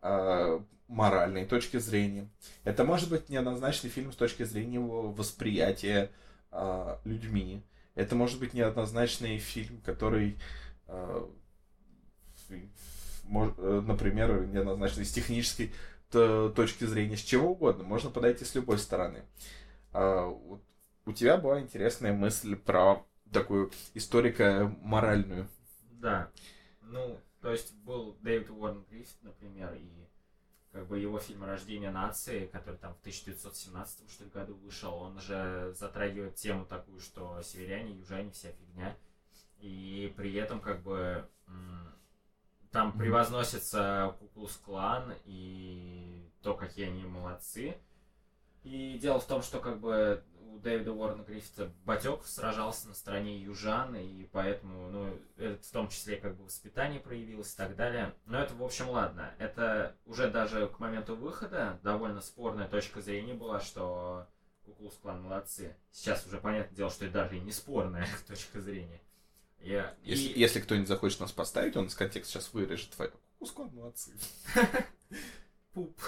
[0.00, 2.28] а, моральной точки зрения.
[2.64, 6.10] Это может быть неоднозначный фильм с точки зрения его восприятия
[6.50, 7.62] а, людьми.
[7.94, 10.38] Это может быть неоднозначный фильм, который,
[10.86, 11.28] а,
[12.48, 12.70] фи-
[13.24, 15.72] мож- э, например, неоднозначный с технической
[16.10, 17.84] точки зрения, с чего угодно.
[17.84, 19.22] Можно подойти с любой стороны.
[19.92, 20.62] А, вот
[21.06, 23.02] у тебя была интересная мысль про
[23.32, 25.48] такую историко-моральную.
[25.92, 26.30] Да.
[26.82, 30.01] Ну, то есть был Дэвид Уоррен Гриффит, например, и
[30.72, 35.20] как бы его фильм «Рождение нации», который там в 1917 что ли, году вышел, он
[35.20, 38.96] же затрагивает тему такую, что северяне, южане, вся фигня.
[39.58, 41.28] И при этом как бы
[42.70, 47.76] там превозносится Куклус Клан и то, какие они молодцы.
[48.62, 50.22] И дело в том, что как бы
[50.52, 55.88] у Дэвида Уоррена Гриффита Батек сражался на стороне южан, и поэтому, ну, это в том
[55.88, 58.14] числе как бы воспитание проявилось и так далее.
[58.26, 59.34] Но это, в общем, ладно.
[59.38, 64.26] Это уже даже к моменту выхода довольно спорная точка зрения была, что
[64.64, 65.74] Куклус Клан молодцы.
[65.90, 69.00] Сейчас уже понятное дело, что это даже и не спорная точка зрения.
[69.58, 73.10] Я- Если, и- если кто-нибудь захочет нас поставить, он из контекста сейчас вырежет твою.
[73.38, 74.12] Кускон молодцы.
[75.72, 75.98] Пуп.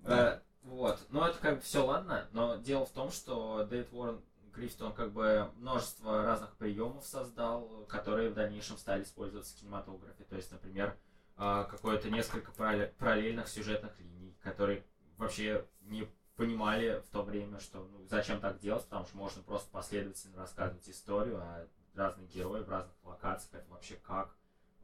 [0.00, 0.42] Да.
[0.62, 0.98] Вот.
[1.10, 4.20] Но это как бы все ладно, но дело в том, что Дэвид Уоррен
[4.54, 10.24] Гриффит, он как бы множество разных приемов создал, которые в дальнейшем стали использоваться в кинематографе.
[10.24, 10.96] То есть, например,
[11.38, 14.84] э, какое-то несколько паралле- параллельных сюжетных линий, которые
[15.16, 19.70] вообще не понимали в то время, что ну, зачем так делать, потому что можно просто
[19.70, 24.34] последовательно рассказывать историю, а разные герои в разных локациях, это вообще как?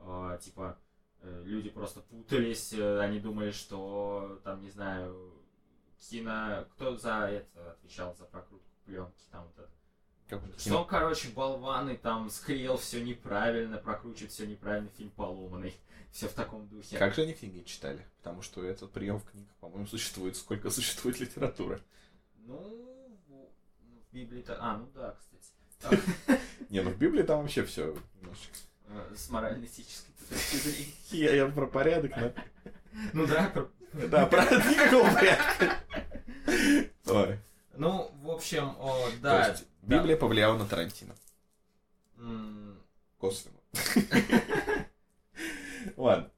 [0.00, 0.78] Э, типа,
[1.20, 5.38] э, люди просто путались, э, они думали, что там, не знаю,
[6.00, 6.66] кино...
[6.72, 9.70] Кто за это отвечал, за прокрутку пленки, там вот это?
[10.28, 15.74] Как- Что он, короче, болванный, там склеил все неправильно, прокручивает все неправильно, фильм поломанный.
[16.11, 16.96] Все в таком духе.
[16.96, 18.04] Как же они книги читали?
[18.16, 21.82] Потому что этот прием в книгах, по-моему, существует сколько существует литературы.
[22.46, 24.56] Ну, в ну, Библии-то...
[24.58, 26.40] А, ну да, кстати.
[26.70, 28.56] Не, ну в Библии там вообще все немножечко.
[28.87, 31.37] Э, С морально-этической точки зрения.
[31.37, 32.32] Я, про порядок, но...
[33.12, 35.79] Ну да, про- Да, про никакого порядка.
[37.07, 37.38] Ой.
[37.74, 39.48] ну, в общем, о, То да.
[39.48, 41.14] есть Библия повлияла на Тарантино.
[42.18, 42.79] М,
[43.18, 43.59] Косвенно.
[45.96, 46.31] Ладно.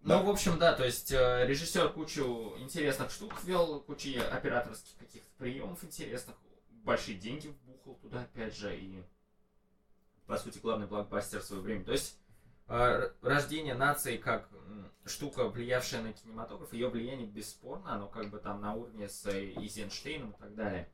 [0.00, 0.18] Да.
[0.18, 5.30] Ну, в общем, да, то есть э, режиссер кучу интересных штук ввел, кучу операторских каких-то
[5.38, 6.34] приемов интересных,
[6.82, 9.00] большие деньги вбухал туда, опять же, и,
[10.26, 11.84] по сути, главный блокбастер в свое время.
[11.84, 12.18] То есть
[12.68, 14.48] рождение нации как
[15.04, 20.30] штука, влиявшая на кинематограф, ее влияние бесспорно, оно как бы там на уровне с Эйзенштейном
[20.30, 20.88] и так далее.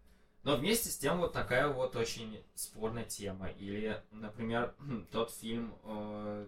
[0.45, 3.49] Но вместе с тем вот такая вот очень спорная тема.
[3.51, 4.75] Или, например,
[5.13, 6.47] тот фильм э,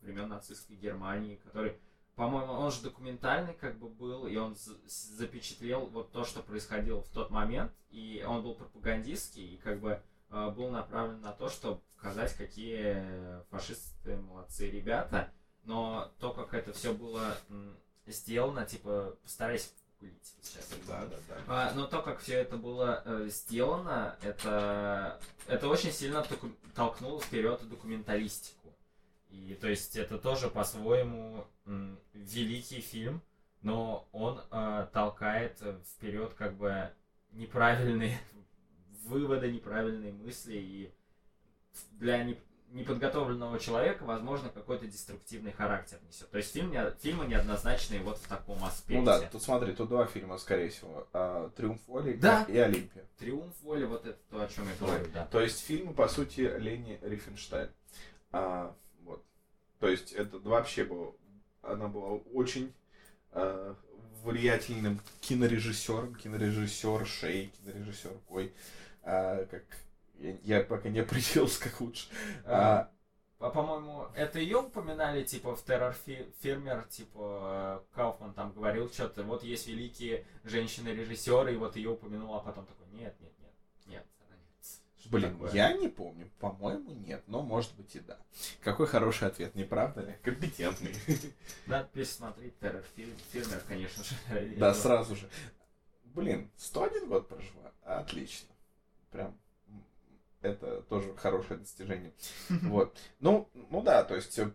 [0.00, 1.76] времен нацистской Германии, который,
[2.14, 7.08] по-моему, он же документальный как бы был, и он запечатлел вот то, что происходило в
[7.08, 12.34] тот момент, и он был пропагандистский, и как бы был направлен на то, чтобы показать,
[12.36, 15.32] какие фашисты молодцы ребята,
[15.64, 17.36] но то, как это все было
[18.06, 20.68] сделано, типа, постарайся гуглить сейчас.
[20.86, 21.36] Да, да, да.
[21.48, 27.20] А, но то, как все это было э, сделано, это, это очень сильно току- толкнуло
[27.20, 28.72] вперед документалистику.
[29.30, 33.22] И то есть это тоже по-своему м, великий фильм,
[33.60, 36.90] но он э, толкает вперед как бы
[37.32, 38.18] неправильные
[39.08, 40.92] выводы, неправильные мысли, и
[41.92, 42.38] для не-
[42.70, 46.30] неподготовленного человека, возможно, какой-то деструктивный характер несет.
[46.30, 48.98] То есть фильм не, фильмы неоднозначные вот в таком аспекте.
[48.98, 51.08] Ну да, тут смотри, тут два фильма, скорее всего.
[51.12, 52.44] А, Триумф воли Да.
[52.48, 53.04] и Олимпия.
[53.18, 55.26] Триумф воли, вот это то, о чем я говорю, да.
[55.26, 57.70] То есть фильмы, по сути, Лени Рифенштайн.
[58.32, 59.24] А, вот.
[59.80, 61.14] То есть это вообще было...
[61.62, 62.72] Она была очень
[63.32, 63.74] а,
[64.22, 68.52] влиятельным кинорежиссером, кинорежиссершей, кинорежиссеркой.
[69.08, 69.64] А, как...
[70.18, 72.08] Я, я пока не определился, как лучше.
[72.44, 72.90] А,
[73.38, 75.94] А, по-моему, это ее упоминали, типа, в Террор
[76.42, 82.34] Фирмер, типа, э, Кауфман там говорил что-то, вот есть великие женщины-режиссеры, и вот ее упомянул,
[82.34, 83.52] а потом такой, нет, нет, нет,
[83.86, 85.10] нет, она нет.
[85.10, 85.52] Блин, такое?
[85.52, 86.28] я не помню.
[86.40, 88.18] По-моему, нет, но может быть и да.
[88.60, 90.16] Какой хороший ответ, не правда ли?
[90.22, 90.94] Компетентный.
[91.66, 94.14] Надо пересмотреть Террор Фирмер, конечно же.
[94.56, 95.30] Да, сразу же.
[96.06, 97.72] Блин, 101 год прожила.
[97.84, 98.48] Отлично.
[99.10, 99.38] Прям
[100.42, 102.12] это тоже хорошее достижение.
[102.62, 102.96] Вот.
[103.20, 104.52] Ну, ну да, то есть, э,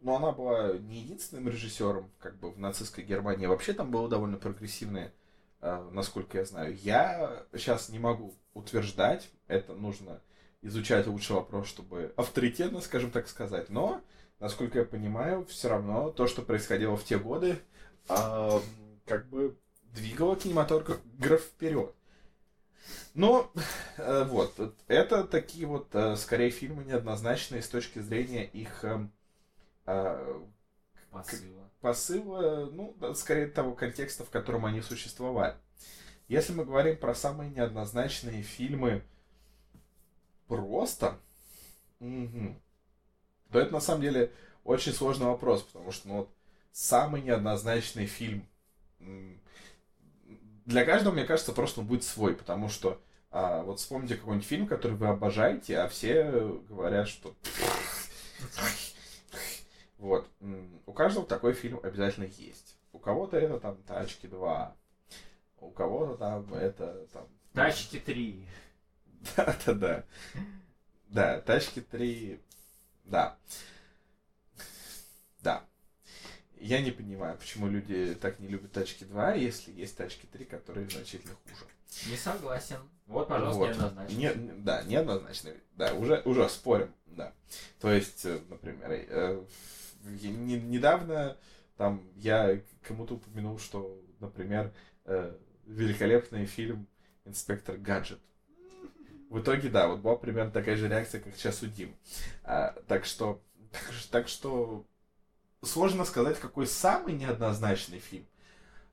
[0.00, 3.46] но она была не единственным режиссером, как бы в нацистской Германии.
[3.46, 5.12] Вообще там было довольно прогрессивное,
[5.60, 6.76] э, насколько я знаю.
[6.76, 10.20] Я сейчас не могу утверждать, это нужно
[10.62, 13.68] изучать лучше вопрос, чтобы авторитетно, скажем так сказать.
[13.68, 14.00] Но,
[14.40, 17.58] насколько я понимаю, все равно то, что происходило в те годы,
[18.08, 18.60] а,
[19.04, 19.58] как бы
[19.92, 21.00] двигало кинематограф
[21.42, 21.94] вперед.
[23.14, 23.50] Но
[23.96, 29.12] э, вот, это такие вот, э, скорее, фильмы неоднозначные с точки зрения их эм,
[29.86, 30.42] э,
[31.10, 31.70] Посыла.
[31.80, 35.54] посыла, ну, скорее того контекста, в котором они существовали.
[36.26, 39.04] Если мы говорим про самые неоднозначные фильмы
[40.48, 41.18] просто,
[42.00, 42.60] мгм,
[43.52, 44.32] то это на самом деле
[44.64, 46.30] очень сложный вопрос, потому что ну, вот,
[46.72, 48.48] самый неоднозначный фильм
[50.64, 53.00] для каждого, мне кажется, просто он будет свой, потому что
[53.30, 56.24] а, вот вспомните какой-нибудь фильм, который вы обожаете, а все
[56.68, 57.34] говорят, что
[59.98, 60.28] вот.
[60.86, 62.76] У каждого такой фильм обязательно есть.
[62.92, 64.72] У кого-то это там «Тачки 2»,
[65.58, 68.46] у кого-то там это там Тачки 3.
[69.36, 70.04] Да, да, да.
[71.08, 72.40] Да, тачки 3.
[73.04, 73.38] Да.
[75.40, 75.64] Да.
[76.64, 80.88] Я не понимаю, почему люди так не любят тачки 2, если есть тачки 3, которые
[80.88, 81.66] значительно хуже.
[82.10, 82.78] Не согласен.
[83.06, 83.68] Вот, пожалуйста, Вот.
[83.68, 84.16] неоднозначно.
[84.16, 85.50] Не, да, неоднозначно.
[85.76, 87.34] Да, уже, уже спорим, да.
[87.80, 89.44] То есть, э, например, э,
[90.04, 91.36] не- недавно
[91.76, 94.72] там я кому-то упомянул, что, например,
[95.04, 96.86] э, великолепный фильм
[97.26, 98.20] «Инспектор Гаджет».
[99.28, 101.92] В итоге, да, вот была примерно такая же реакция, как сейчас у Димы.
[102.42, 104.86] А, так что, так, так что
[105.64, 108.26] сложно сказать, какой самый неоднозначный фильм.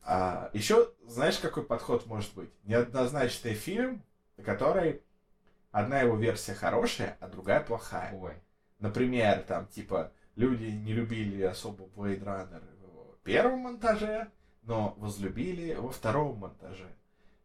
[0.04, 2.50] А, еще, знаешь, какой подход может быть?
[2.64, 4.04] Неоднозначный фильм,
[4.44, 5.02] который
[5.72, 8.14] одна его версия хорошая, а другая плохая.
[8.14, 8.34] Ой.
[8.80, 12.64] Например, там, типа, люди не любили особо Blade Runner
[13.14, 14.32] в первом монтаже,
[14.64, 16.90] но возлюбили во втором монтаже.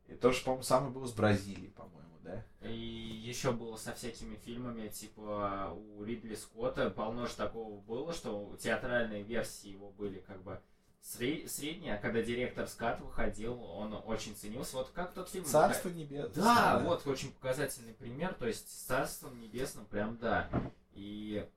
[0.09, 2.69] И то же, по-моему, самое было с Бразилией, по-моему, да?
[2.69, 8.57] И еще было со всякими фильмами, типа у Ридли Скотта полно же такого было, что
[8.61, 10.61] театральные версии его были как бы
[11.03, 14.77] сре- средние, а когда директор скат выходил, он очень ценился.
[14.77, 15.45] Вот как тот фильм...
[15.45, 16.45] Царство небесное.
[16.45, 20.51] Да, вот очень показательный пример, то есть с Царством Небесным прям да.
[20.93, 21.49] И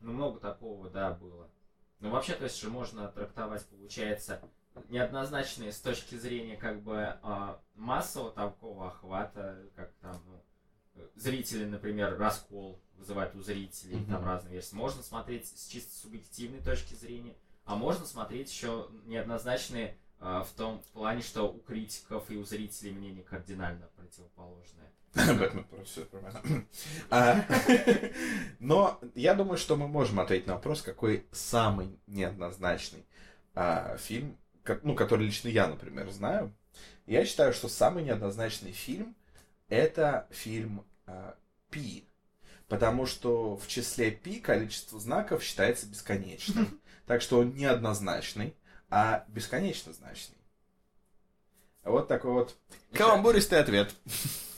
[0.00, 1.48] ну много такого, да, было.
[2.00, 4.40] Ну вообще, то есть же можно трактовать, получается,
[4.88, 12.18] неоднозначные с точки зрения как бы а, массового такого охвата, как там, ну, зрители, например,
[12.18, 14.12] раскол вызывает у зрителей, Мгм.
[14.12, 14.74] там разные версии.
[14.74, 20.82] Можно смотреть с чисто субъективной точки зрения, а можно смотреть еще неоднозначные а, в том
[20.92, 24.92] плане, что у критиков и у зрителей мнение кардинально противоположное.
[25.14, 26.06] Бэтмен про все
[27.10, 27.44] А,
[28.60, 33.04] Но я думаю, что мы можем ответить на вопрос, какой самый неоднозначный
[33.98, 36.54] фильм, ко- ну, который лично я, например, знаю.
[37.06, 39.16] Я считаю, что самый неоднозначный фильм
[39.68, 41.36] это фильм а,
[41.70, 42.04] Пи.
[42.68, 46.80] Потому что в числе Пи количество знаков считается бесконечным.
[47.06, 48.54] Так что он неоднозначный,
[48.88, 50.36] а бесконечно значный.
[51.84, 52.56] Вот такой вот
[52.92, 53.94] каламбуристый ответ.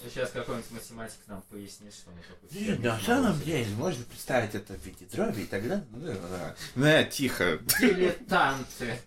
[0.05, 2.61] Сейчас какой-нибудь математик нам пояснит, что мы такой...
[2.61, 5.85] Нет, на самом деле, можно представить это в виде дроби, и тогда...
[5.91, 6.57] ну, да.
[6.75, 7.61] Да, тихо.
[7.81, 8.99] Дилетанты,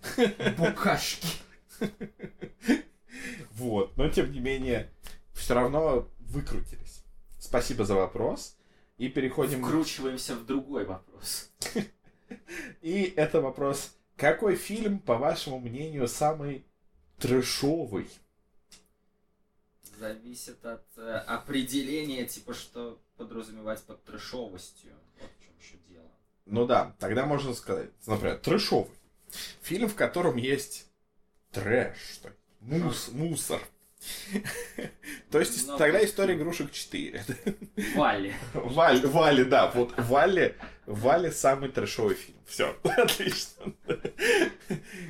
[0.56, 1.28] букашки.
[3.50, 4.90] Вот, но тем не менее,
[5.34, 7.04] все равно выкрутились.
[7.38, 8.56] Спасибо за вопрос.
[8.98, 9.62] И переходим...
[9.62, 11.50] Вкручиваемся в другой вопрос.
[12.80, 13.94] И это вопрос.
[14.16, 16.65] Какой фильм, по вашему мнению, самый
[17.18, 18.08] трэшовый?
[19.98, 24.92] Зависит от э, определения, типа, что подразумевать под трэшовостью.
[25.20, 26.10] Вот в чем еще дело.
[26.44, 28.90] Ну да, тогда можно сказать, например, трэшовый.
[29.62, 30.86] Фильм, в котором есть
[31.52, 33.60] трэш, так, мус, мусор.
[35.30, 37.24] То есть Ну, тогда история игрушек 4.
[37.94, 38.34] Валли.
[38.54, 40.54] Валь, Вали, да, вот Вали,
[40.86, 42.38] Вали самый трэшовый фильм.
[42.46, 43.72] Все, отлично.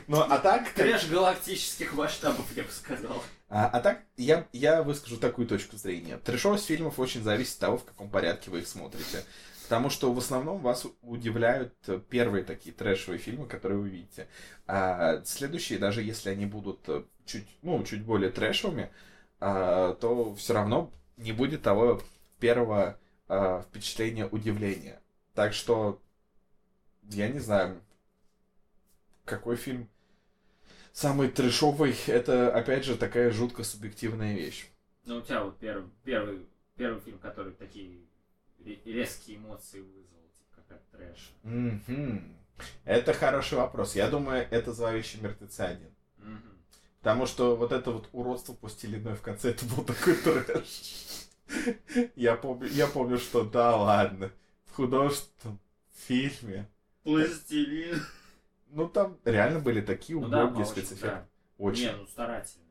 [0.06, 0.70] Ну, а так...
[0.70, 3.22] Трэш галактических масштабов, я бы сказал.
[3.48, 6.16] А, а так, я, я выскажу такую точку зрения.
[6.18, 9.24] Трэшовость фильмов очень зависит от того, в каком порядке вы их смотрите.
[9.64, 14.28] Потому что в основном вас удивляют э, первые такие трэшевые фильмы, которые вы видите.
[14.66, 18.90] А следующие, даже если они будут э, чуть, ну, чуть более трэшевыми,
[19.38, 22.00] а, то все равно не будет того
[22.40, 25.00] первого а, впечатления удивления.
[25.36, 26.00] Так что,
[27.10, 27.82] я не знаю,
[29.26, 29.90] какой фильм
[30.94, 34.66] самый трэшовый, это, опять же, такая жутко субъективная вещь.
[35.04, 36.46] Ну, у тебя вот первый, первый,
[36.76, 38.00] первый фильм, который такие
[38.64, 41.32] ре- резкие эмоции вызвал, типа как от трэша.
[41.42, 42.34] Мгм.
[42.86, 43.94] Это хороший вопрос.
[43.94, 45.94] Я думаю, это «Зловещие мертвецы один».
[46.16, 46.58] Мгм.
[47.00, 51.28] Потому что вот это вот уродство пластилиное в конце, это был такой трэш.
[52.16, 54.32] Я помню, я помню, что да, ладно,
[54.76, 55.58] художественном
[56.06, 56.68] фильме,
[57.02, 58.02] Пластилин.
[58.70, 61.06] ну там реально были такие Ну да, убогие очень, спецэффекты.
[61.06, 61.26] да.
[61.58, 61.86] Очень.
[61.86, 62.66] Не, ну старательные.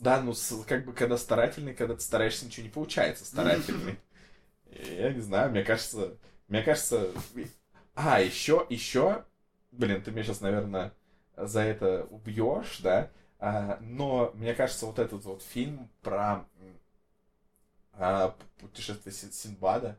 [0.00, 0.34] Да, ну
[0.68, 3.98] как бы когда старательный, когда ты стараешься, ничего не получается старательный.
[4.98, 6.16] Я не знаю, мне кажется,
[6.48, 7.10] мне кажется...
[7.94, 9.24] А, еще, еще,
[9.72, 10.92] блин, ты меня сейчас, наверное,
[11.36, 13.10] за это убьешь, да?
[13.38, 16.44] А, но мне кажется, вот этот вот фильм про
[17.94, 19.98] а, путешествие Син- Синбада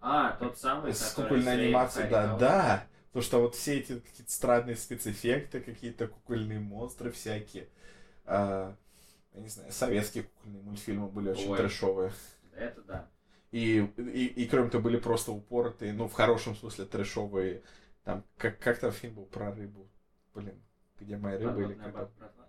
[0.00, 2.86] А, тот самый, с кукольной анимацией, да, да.
[3.08, 7.68] Потому что вот все эти какие-то странные спецэффекты, какие-то кукольные монстры всякие.
[8.24, 8.74] А,
[9.34, 11.58] я не знаю, советские кукольные мультфильмы были очень Ой.
[11.58, 12.12] трэшовые.
[12.54, 13.08] Это да.
[13.50, 17.62] И, и, и кроме того, были просто упоротые, ну, в хорошем смысле трэшовые.
[18.04, 19.88] Там, как, как там фильм был про рыбу?
[20.34, 20.62] Блин,
[21.00, 22.46] где мои рыбы или Подводная как бра- братва.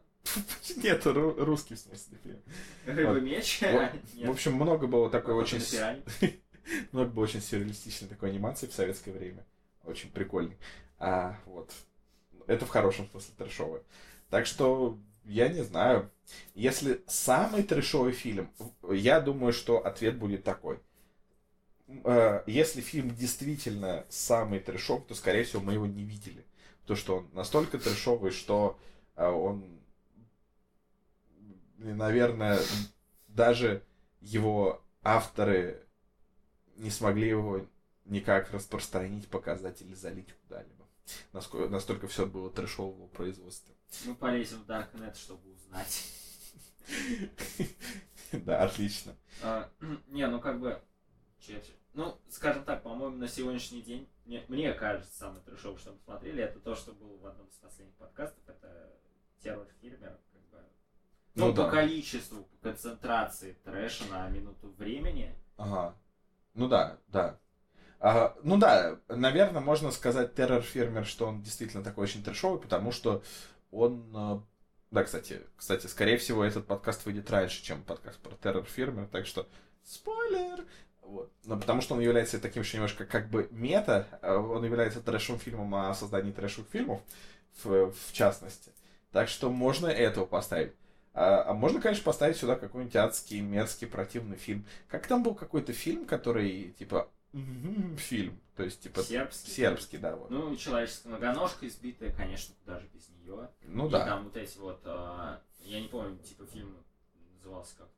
[0.84, 2.42] Нет, ру- русский в смысле фильм.
[2.86, 3.24] Рыба Вот.
[3.24, 3.62] меч?
[3.62, 5.60] В- общем, много было такой очень...
[6.92, 9.46] Много было очень сюрреалистичной такой анимации в советское время.
[9.84, 10.58] Очень прикольный.
[11.00, 11.72] А, вот.
[12.48, 13.82] Это в хорошем смысле трэшовый.
[14.30, 16.12] Так что, я не знаю.
[16.54, 18.50] Если самый трэшовый фильм,
[18.90, 20.80] я думаю, что ответ будет такой.
[22.04, 26.46] Э, Если фильм действительно самый трэшовый, то, скорее всего, мы его не видели.
[26.82, 28.80] Потому что он настолько трэшовый, что
[29.16, 29.64] э, он,
[31.78, 32.60] наверное,
[33.28, 33.84] даже
[34.22, 35.84] его авторы
[36.82, 37.66] не смогли его
[38.06, 40.88] никак распространить, показать или залить куда-либо.
[41.34, 43.74] Насколько, настолько все было трэшового производства.
[44.06, 46.12] Мы полезем в Darknet, чтобы узнать.
[48.32, 49.14] Да, отлично.
[49.44, 49.70] А,
[50.08, 50.82] Не, ну как бы...
[51.94, 56.42] Ну, скажем так, по-моему, на сегодняшний день, мне, мне кажется, самый трешовый, что мы посмотрели,
[56.42, 58.90] это то, что было в одном из последних подкастов, это
[59.44, 60.66] террор фирмер, как бы.
[61.36, 61.72] Ну, Ну по да.
[61.72, 65.36] количеству, по концентрации трэша на минуту времени.
[65.58, 65.98] Ага.
[66.54, 67.40] Ну да, да.
[68.00, 72.92] А, ну да, наверное, можно сказать Террор Фермер, что он действительно такой очень трешовый, потому
[72.92, 73.24] что
[73.72, 74.12] он...
[74.16, 74.42] э,
[74.92, 79.26] Да, кстати, кстати, скорее всего, этот подкаст выйдет раньше, чем подкаст про Террор Фермер, так
[79.28, 79.48] что
[79.84, 80.66] спойлер!
[81.02, 81.32] Вот.
[81.46, 85.40] Но потому что он является таким еще немножко как бы мета, э, он является трэшевым
[85.42, 87.02] фильмом о создании трэшевых фильмов,
[87.64, 88.72] в, в частности.
[89.12, 90.74] Так что можно этого поставить.
[91.14, 94.66] А, а можно, конечно, поставить сюда какой-нибудь адский, мерзкий, противный фильм.
[94.88, 97.10] Как там был какой-то фильм, который, типа,
[97.98, 99.52] фильм, то есть, типа, Сербский.
[99.52, 100.30] сербский, да, вот.
[100.30, 103.50] Ну, человеческая многоножка избитая, конечно, куда же без нее.
[103.64, 104.06] Ну и да.
[104.06, 106.76] там вот эти вот, а, я не помню, типа фильм
[107.36, 107.90] назывался как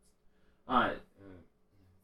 [0.66, 1.42] А, э,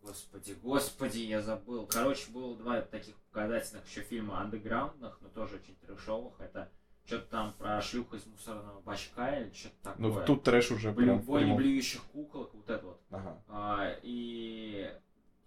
[0.02, 1.86] господи, господи, я забыл.
[1.86, 6.40] Короче, было два таких показательных еще фильма андеграундных, но тоже очень трешовых.
[6.40, 6.72] Это
[7.10, 10.08] что-то там про шлюху из мусорного бачка или что-то такое.
[10.08, 13.02] Ну, тут трэш уже Блю- прям в Бой прямом- блюющих куколок, вот это вот.
[13.10, 13.44] Ага.
[13.48, 14.94] А, и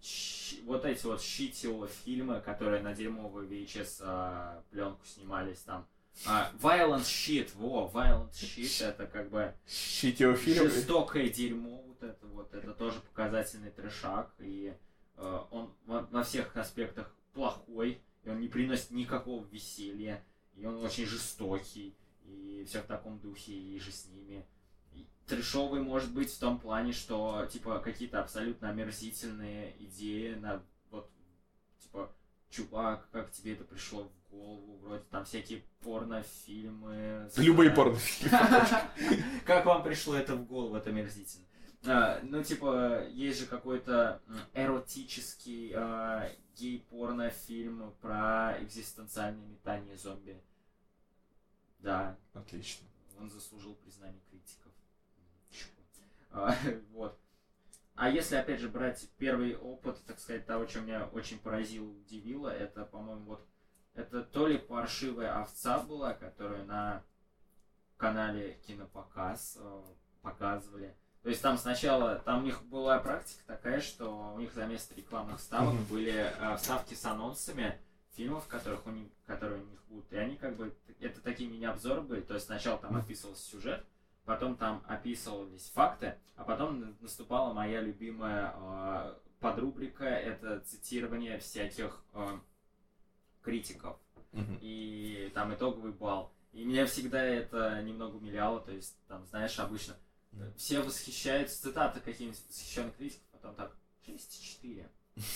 [0.01, 5.87] щ- вот эти вот щитио фильмы, которые на дерьмовую VHS а, пленку снимались там.
[6.27, 10.69] А, Violent Shit, во, Violent Shit, это как бы Щитиофильм.
[10.69, 14.75] жестокое дерьмо, вот это вот, это тоже показательный трешак, и
[15.15, 20.23] э, он во всех аспектах плохой, и он не приносит никакого веселья,
[20.55, 21.95] и он очень жестокий,
[22.25, 24.45] и все в таком духе, и же с ними.
[24.93, 31.09] И трешовый может быть в том плане, что типа какие-то абсолютно омерзительные идеи на вот
[31.79, 32.13] типа
[32.49, 37.29] чувак, как тебе это пришло в голову, вроде там всякие порнофильмы.
[37.37, 38.37] Любые порнофильмы.
[39.45, 41.45] Как вам пришло это в голову, это омерзительно?
[41.85, 44.21] А, ну, типа, есть же какой-то
[44.53, 50.41] эротический а, гей-порно-фильм про экзистенциальное метание зомби.
[51.79, 52.87] Да, Отлично.
[53.19, 54.71] он заслужил признание критиков.
[56.31, 56.55] А,
[56.93, 57.19] Вот.
[57.95, 62.47] А если, опять же, брать первый опыт, так сказать, того, что меня очень поразило, удивило,
[62.49, 63.47] это, по-моему, вот
[63.93, 67.03] это то ли паршивая овца была, которую на
[67.97, 69.83] канале Кинопоказ э,
[70.23, 70.95] показывали.
[71.23, 74.93] То есть там сначала, там у них была практика такая, что у них за место
[74.95, 75.83] рекламных ставок Мгм.
[75.85, 77.79] были э, вставки с анонсами
[78.11, 80.11] фильмов, которых у них, которые у них будут.
[80.11, 82.19] И они как бы, это такие мини-обзоры были.
[82.21, 83.85] То есть сначала там описывался сюжет,
[84.25, 92.03] потом там описывались факты, а потом на- наступала моя любимая э, подрубрика, это цитирование всяких
[92.13, 92.37] э,
[93.41, 93.97] критиков
[94.33, 94.57] Мгм.
[94.61, 96.33] и там итоговый балл.
[96.51, 99.95] И меня всегда это немного умиляло, то есть, там, знаешь, обычно.
[100.57, 103.75] Все восхищаются, цитаты каких-нибудь восхищенных критиков, потом так,
[104.07, 104.87] 6,4.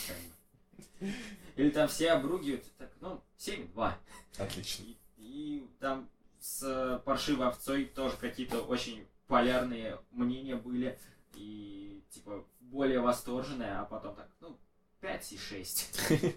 [0.07, 1.13] как бы.
[1.55, 3.93] Или там все обругивают, так, ну, 7,2.
[4.37, 4.83] Отлично.
[4.83, 10.99] И, и там с паршивой овцой тоже какие-то очень полярные мнения были.
[11.35, 14.57] И типа более восторженные, а потом так, ну,
[15.01, 16.01] 5 и 6.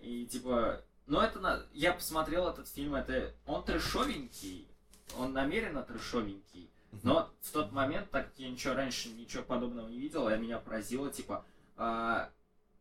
[0.00, 1.64] И типа, ну это на...
[1.72, 3.34] Я посмотрел этот фильм, это...
[3.46, 4.68] Он трешовенький,
[5.16, 6.71] он намеренно трешовенький.
[7.02, 10.58] Но в тот момент, так как я ничего раньше, ничего подобного не видел, и меня
[10.58, 11.44] поразило, типа,
[11.76, 12.30] а,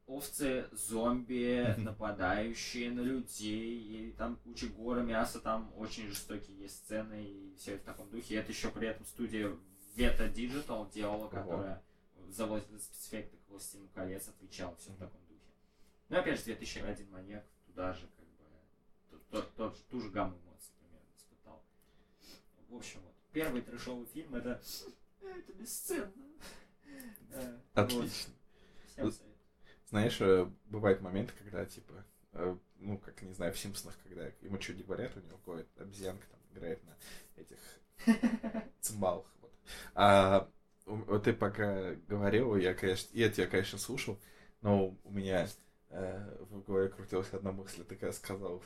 [0.05, 7.23] овцы, зомби, нападающие на людей, и там куча гора мяса, там очень жестокие есть сцены,
[7.23, 8.35] и все в таком духе.
[8.35, 9.55] И это еще при этом студия
[9.95, 11.81] Veta Digital делала, которая
[12.29, 15.41] за спецэффекты к «Властелину колец» отвечала, все в таком духе.
[16.09, 18.45] Ну, опять же, 2001 маньяк, туда же, как бы,
[19.09, 21.63] тот- тот- тот- ту же гамму эмоций примерно испытал.
[22.69, 24.61] В общем, вот, первый трешовый фильм это...
[25.21, 26.11] Это бесценно.
[27.33, 27.85] Э, вот.
[27.85, 28.33] Отлично.
[28.87, 29.35] Всем совет.
[29.89, 31.93] Знаешь, э, бывают моменты, когда, типа,
[32.33, 36.25] э, ну, как, не знаю, в Симпсонах, когда ему что-нибудь говорят, у него какая обезьянка
[36.29, 36.97] там играет на
[37.41, 37.57] этих
[38.81, 39.25] цимбалах.
[39.41, 39.51] Вот.
[39.95, 40.49] А,
[40.85, 44.19] у- ты пока говорил, я, конечно, я тебя, конечно, слушал,
[44.61, 45.47] но у меня
[45.89, 48.61] э, в голове крутилась одна мысль, ты когда сказал,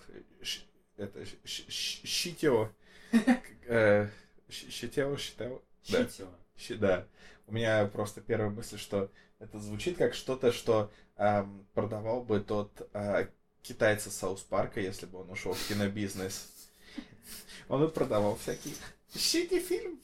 [0.98, 1.26] это,
[3.68, 4.08] э,
[4.50, 5.98] щ- щитео, щитео, да.
[6.58, 7.06] Щи- Да.
[7.48, 12.90] У меня просто первая мысль, что это звучит как что-то, что ам, продавал бы тот
[12.94, 13.28] а,
[13.62, 16.48] китайец из Саус Парка, если бы он ушел в кинобизнес.
[17.70, 18.74] Он бы продавал всякие
[19.16, 20.00] щити фильм.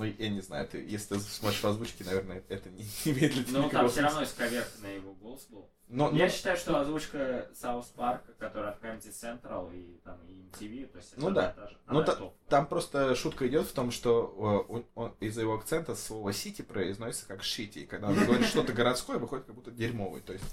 [0.00, 3.44] Ну, я не знаю, ты, если ты смотришь в озвучке, наверное, это не имеет для
[3.44, 5.68] тебя Ну, там все равно исковерканный его голос был.
[5.88, 10.32] Но, Я но- считаю, что озвучка Саус Парка, которая от Comedy Central и там и
[10.48, 11.50] MTV, то есть это Ну да.
[11.50, 12.32] и та же- Ну та-.
[12.48, 16.62] Там просто шутка идет в том, что э, он- он- из-за его акцента слово сити
[16.62, 17.80] произносится как шити.
[17.80, 20.20] И когда он говорит что-то городское, выходит как будто дерьмовый.
[20.22, 20.44] То есть,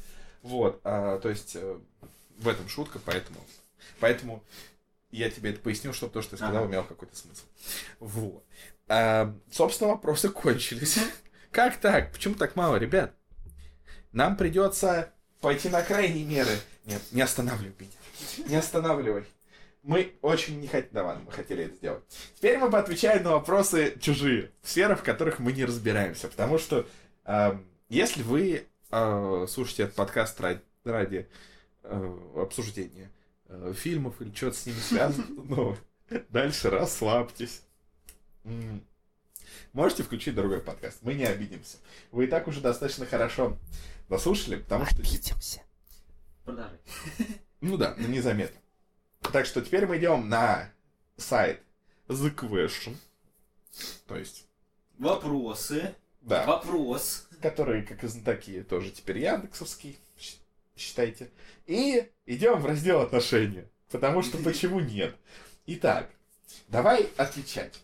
[0.41, 1.79] вот, а, то есть э,
[2.39, 3.39] в этом шутка, поэтому,
[3.99, 4.43] поэтому
[5.11, 6.71] я тебе это пояснил, чтобы то, что ты сказал, Ага.
[6.71, 7.45] имело какой-то смысл.
[7.99, 8.43] Вот.
[8.87, 10.99] А, собственно, вопросы кончились.
[11.51, 12.11] Как так?
[12.11, 13.13] Почему так мало, ребят?
[14.11, 16.51] Нам придется пойти на крайние меры.
[16.85, 18.47] Нет, не останавливай меня.
[18.47, 19.25] Не останавливай.
[19.83, 22.03] Мы очень не хотели, да ладно, мы хотели это сделать.
[22.35, 26.27] Теперь мы поотвечаем на вопросы чужие, в сферах, в которых мы не разбираемся.
[26.27, 26.85] Потому что
[27.25, 31.29] эм, если вы э, слушаете этот подкаст ради, ради,
[31.83, 33.11] э, обсуждения
[33.47, 35.77] э, фильмов или чего-то с ними связано, ну,
[36.29, 37.61] дальше расслабьтесь.
[39.73, 41.77] Можете включить другой подкаст, мы не обидимся.
[42.11, 43.57] Вы и так уже достаточно хорошо
[44.09, 45.03] дослушали, потому что...
[46.43, 46.79] Продолжай.
[47.61, 48.59] Ну да, но незаметно.
[49.33, 50.71] Так что теперь мы идем на
[51.17, 51.61] сайт
[52.07, 52.95] The Question.
[54.07, 54.47] То есть,
[54.97, 55.95] Вопросы.
[56.21, 57.27] да, Вопрос.
[57.41, 59.97] который, как и знатоки, тоже теперь яндексовский,
[60.75, 61.29] считайте.
[61.65, 63.67] И идем в раздел отношения.
[63.91, 65.15] Потому что почему нет?
[65.65, 66.09] Итак,
[66.69, 67.79] давай отвечать.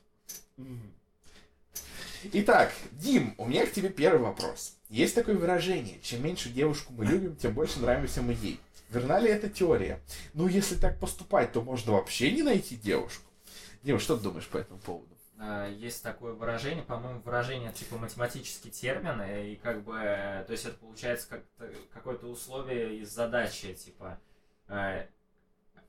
[2.32, 4.78] Итак, Дим, у меня к тебе первый вопрос.
[4.90, 8.60] Есть такое выражение, чем меньше девушку мы любим, тем больше нравимся мы ей.
[8.90, 10.00] Верна ли эта теория?
[10.34, 13.24] Ну, если так поступать, то можно вообще не найти девушку.
[13.82, 15.10] Дим, что ты думаешь по этому поводу?
[15.40, 20.54] А, Есть такое выражение, по-моему, выражение типа математический термин, э, и как бы, э, то
[20.54, 21.44] есть это получается как
[21.92, 24.20] какое-то условие из задачи, типа,
[24.70, 25.08] э,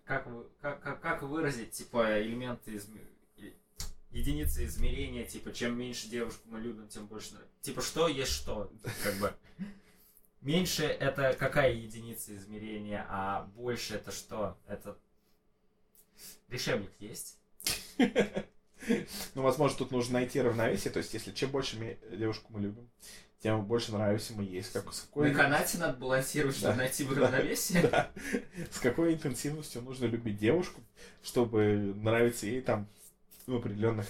[0.04, 0.26] как,
[0.60, 3.13] как, как, выразить, типа, элементы изме- и-
[4.14, 7.34] единицы измерения, типа, чем меньше девушку мы любим, тем больше...
[7.34, 9.34] нрав- Типа, что есть что, как бы.
[10.40, 14.56] Меньше это какая единица измерения, а больше это что?
[14.66, 14.96] Это...
[16.48, 17.38] Решебник есть?
[17.98, 20.92] Ну, возможно, тут нужно найти равновесие.
[20.92, 22.90] То есть, если чем больше девушку мы любим,
[23.40, 24.62] тем больше нравимся мы ей.
[24.62, 26.78] С, как- с какой, На канате надо балансировать, чтобы Да.
[26.78, 27.14] найти Да.
[27.14, 27.82] равновесие.
[27.88, 28.10] Да.
[28.70, 30.82] с какой интенсивностью нужно любить девушку,
[31.22, 32.86] чтобы нравиться ей там
[33.46, 34.06] в определенных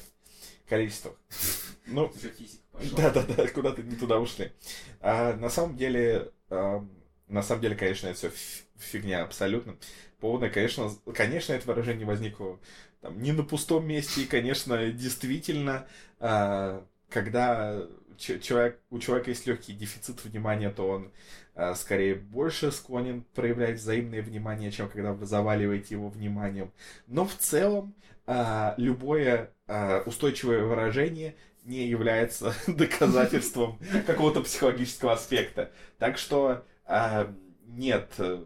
[0.69, 1.15] количествах.
[1.87, 2.99] Ну, физика пошла.
[2.99, 4.53] Да-да-да, куда-то не туда ушли.
[5.01, 6.91] А, на самом деле, ам,
[7.29, 9.77] на самом деле, конечно, это все фигня абсолютно.
[10.19, 12.59] Полная, конечно, конечно, это выражение возникло
[13.03, 15.87] там, не на пустом месте, и, конечно, действительно,
[16.21, 21.13] а, когда че- человек, у человека есть легкий дефицит внимания, то он
[21.55, 26.73] а, скорее больше склонен проявлять взаимное внимание, чем когда вы заваливаете его вниманием.
[27.07, 27.95] Но в целом
[28.27, 35.71] а, любое а, устойчивое выражение не является доказательством какого-то психологического аспекта.
[35.99, 37.33] Так что а,
[37.67, 38.45] нет, э,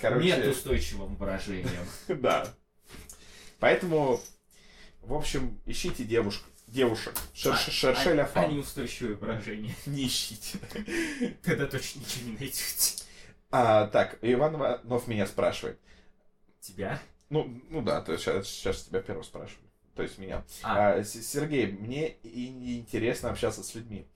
[0.00, 1.86] короче, Нет устойчивым выражением.
[2.20, 2.46] да.
[3.58, 4.20] Поэтому,
[5.00, 8.44] в общем, ищите девушек, девушек, Шерш- шершеля А- фан.
[8.44, 9.74] а неустойчивые выражения.
[9.86, 10.58] Не ищите.
[11.42, 13.04] Тогда точно ничего не найдете.
[13.50, 15.78] А, так, Иван Иванов меня спрашивает.
[16.60, 17.00] Тебя?
[17.34, 19.68] Ну, ну да, то есть сейчас, сейчас тебя первого спрашиваю.
[19.96, 20.44] То есть меня.
[20.62, 24.06] А, А, Сергей, мне и интересно общаться с людьми.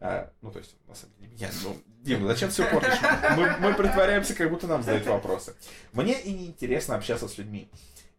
[0.00, 1.50] А, ну, то есть, на самом деле, меня.
[1.62, 2.98] Ну, Дима, зачем все портишь?
[3.36, 5.54] Мы, мы притворяемся, как будто нам задают вопросы.
[5.92, 7.70] Мне и не интересно общаться с людьми.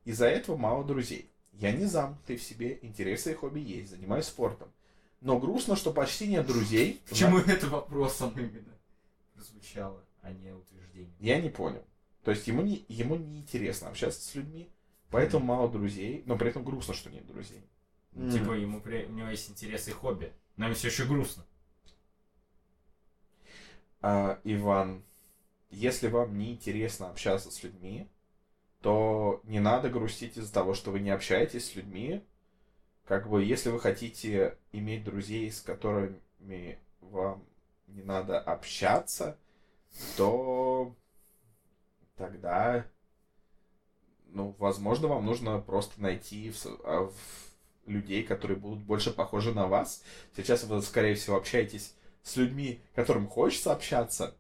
[0.06, 1.30] Из-за этого мало друзей.
[1.52, 4.72] Я не замкнутый в себе, интересы и хобби есть, занимаюсь спортом.
[5.22, 7.02] Но грустно, что почти нет друзей.
[7.10, 8.74] почему это вопросом именно
[9.34, 11.14] прозвучало, а не утверждение?
[11.20, 11.84] Я не понял.
[12.26, 14.68] То есть ему не, ему не интересно общаться с людьми,
[15.12, 17.64] поэтому мало друзей, но при этом грустно, что нет друзей.
[18.32, 20.34] Типа ему при- у него есть интересы и хобби.
[20.58, 21.46] Но ему все еще грустно.
[24.02, 25.04] А, Иван,
[25.70, 28.08] если вам не интересно общаться с людьми,
[28.82, 32.24] то не надо грустить из-за того, что вы не общаетесь с людьми.
[33.06, 37.44] Как бы, если вы хотите иметь друзей, с которыми вам
[37.88, 39.38] не надо общаться,
[40.18, 40.96] то
[42.18, 42.86] тогда,
[44.28, 47.46] ну, возможно, вам нужно просто найти в, а, в-
[47.86, 50.04] людей, которые будут больше похожи на вас.
[50.36, 51.94] Сейчас вы, скорее всего, общаетесь
[52.24, 54.36] с людьми, которым хочется общаться,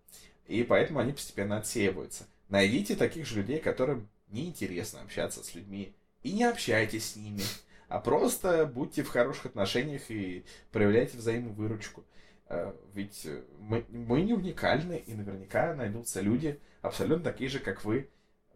[0.48, 2.26] и поэтому они постепенно отсеиваются.
[2.50, 7.44] Найдите таких же людей, которым неинтересно общаться с людьми, и не общайтесь с ними,
[7.88, 12.04] а просто будьте в хороших отношениях и проявляйте взаимовыручку.
[12.48, 13.28] Э, ведь
[13.60, 18.10] мы, мы не уникальны, и наверняка найдутся люди абсолютно такие же, как вы.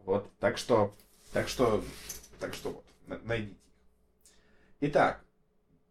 [0.06, 0.96] Вот, так что,
[1.34, 1.84] так что,
[2.40, 2.72] так что
[3.08, 3.58] вот, найдите их.
[4.82, 5.24] Итак,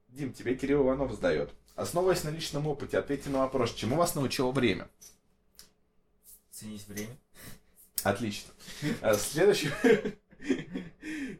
[0.08, 1.50] Дим, тебе Кирилл Иванов задает.
[1.74, 4.88] Основываясь на личном опыте, ответьте на вопрос, чему вас научило время?
[6.50, 7.16] Ценить время.
[8.02, 8.52] Отлично.
[9.02, 9.70] Э, следующий...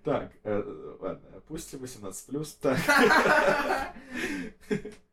[0.05, 2.57] Так, э, ладно, опустим 18+.
[2.61, 3.95] Так.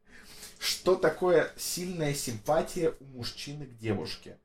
[0.65, 4.35] Что такое сильная симпатия у мужчины к девушке?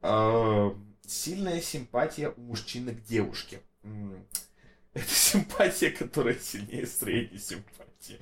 [0.00, 0.72] Э,
[1.06, 3.60] сильная симпатия у мужчины к девушке.
[4.94, 8.18] Это симпатия, которая сильнее средней симпатии.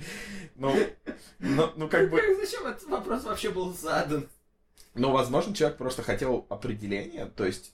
[0.57, 0.77] Ну,
[1.39, 2.21] ну, ну как бы...
[2.39, 4.29] Зачем этот вопрос вообще был задан?
[4.93, 7.73] Ну, возможно, человек просто хотел определения, то есть,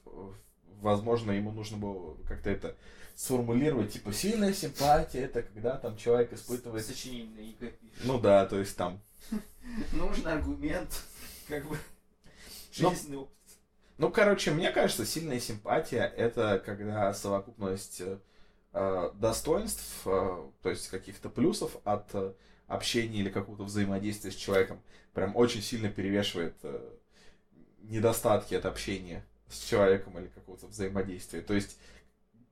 [0.81, 2.77] возможно, ему нужно было как-то это
[3.17, 6.87] сформулировать, типа, сильная симпатия, это когда там человек испытывает...
[6.87, 7.57] Сочинение.
[8.05, 9.01] Ну да, то есть там...
[9.93, 11.03] Нужен аргумент,
[11.49, 11.77] как бы,
[12.79, 13.37] Ну, жизненный опыт.
[13.99, 18.03] Ну, короче, мне кажется, сильная симпатия это когда совокупность
[18.73, 22.35] э, достоинств, э, то есть каких-то плюсов от э,
[22.67, 24.83] общения или какого-то взаимодействия с человеком,
[25.15, 26.97] прям очень сильно перевешивает э,
[27.83, 31.41] недостатки от общения с человеком или какого-то взаимодействия.
[31.41, 31.79] То есть,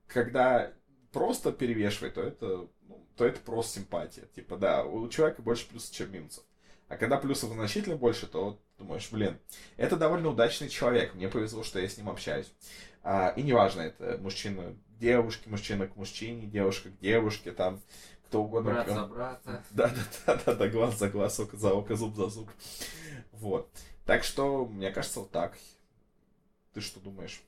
[0.06, 0.72] когда
[1.12, 4.26] просто перевешивает, то это, ну, то это просто симпатия.
[4.34, 6.44] Типа, да, у человека больше плюсов, чем минусов.
[6.88, 9.38] А когда плюсов значительно больше, то вот думаешь, блин,
[9.76, 12.52] это довольно удачный человек, мне повезло, что я с ним общаюсь.
[13.02, 17.80] А, и неважно, это мужчина к девушке, мужчина к мужчине, девушка к девушке, там,
[18.26, 18.72] кто угодно.
[18.72, 19.64] Брат за брата.
[19.70, 22.50] Да, да, да, да, да, глаз за глаз, око за око, зуб за зуб.
[23.32, 23.68] Вот.
[24.04, 25.56] Так что, мне кажется, вот так.
[26.74, 27.42] Ты что думаешь?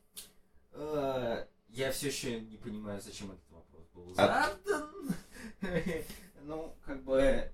[0.72, 5.14] Э, Я все еще не понимаю, зачем этот вопрос был А- задан.
[6.42, 7.50] Ну, как бы...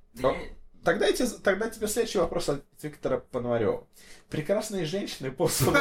[0.85, 3.87] Тогда, тебе- тогда тебе следующий вопрос от Виктора Пономарева.
[4.29, 5.79] Прекрасные женщины посланы...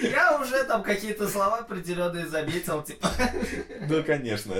[0.00, 3.10] Я уже там какие-то слова определенные заметил, типа...
[3.88, 4.54] Ну, конечно.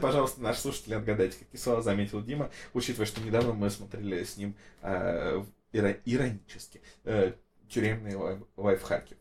[0.00, 4.56] Пожалуйста, наши слушатели, отгадайте, какие слова заметил Дима, учитывая, что недавно мы смотрели с ним
[4.82, 7.32] иро- иронически э,
[7.68, 9.16] тюремные лай- лайфхаки.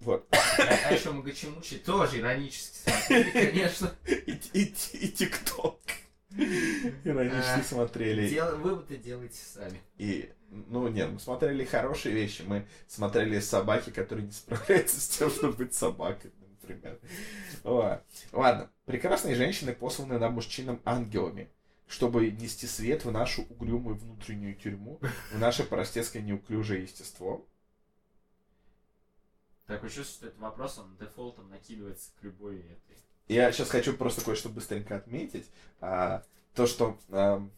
[0.00, 0.26] Вот.
[0.58, 3.90] А еще Магачимучи тоже иронически смотрели, конечно.
[4.52, 5.80] И ТикТок.
[7.04, 8.28] Иронически А, смотрели.
[8.28, 9.80] Дел- Выводы делайте сами.
[9.96, 12.42] И, ну, нет, мы смотрели хорошие вещи.
[12.42, 16.32] Мы смотрели собаки, которые не справляются с тем, чтобы быть собакой,
[16.62, 16.98] например.
[17.64, 18.70] Ла- Ладно.
[18.86, 21.50] Прекрасные женщины посланы нам мужчинам ангелами,
[21.88, 25.00] чтобы нести свет в нашу угрюмую внутреннюю тюрьму,
[25.32, 27.46] в наше простецкое неуклюжее естество.
[29.66, 32.96] Такое чувство, что этот вопрос, он дефолтом накидывается к любой этой.
[33.28, 35.46] Я сейчас хочу просто кое-что быстренько отметить.
[35.80, 36.22] А,
[36.54, 37.52] то, что ам,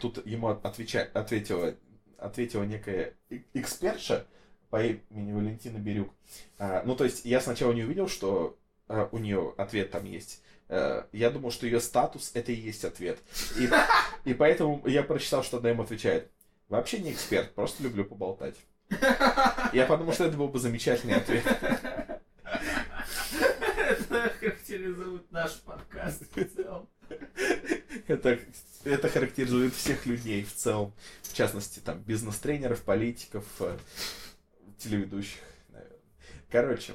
[0.00, 1.74] тут ему отвеча- ответила,
[2.18, 3.14] ответила некая
[3.52, 4.26] экспертша
[4.70, 6.12] по имени Валентина Бирюк.
[6.58, 8.58] А, ну, то есть, я сначала не увидел, что
[8.88, 10.42] а, у нее ответ там есть.
[10.68, 13.18] А, я думал, что ее статус это и есть ответ.
[13.58, 13.68] И,
[14.30, 16.30] и поэтому я прочитал, что она им отвечает.
[16.68, 18.56] Вообще не эксперт, просто люблю поболтать.
[19.72, 21.44] Я подумал, что это был бы замечательный ответ.
[24.00, 24.32] Это
[24.84, 26.88] характеризует наш подкаст в целом.
[28.06, 28.38] Это,
[28.84, 30.92] это характеризует всех людей в целом.
[31.22, 33.76] В частности, там, бизнес-тренеров, политиков, э,
[34.78, 35.98] телеведущих, наверное.
[36.50, 36.94] Короче,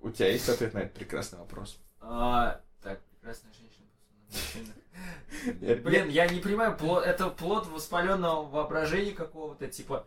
[0.00, 1.78] у тебя есть ответ на этот прекрасный вопрос?
[2.00, 3.86] А, Так, прекрасная женщина.
[5.82, 10.06] Блин, я не понимаю, плод- это плод воспаленного воображения какого-то, типа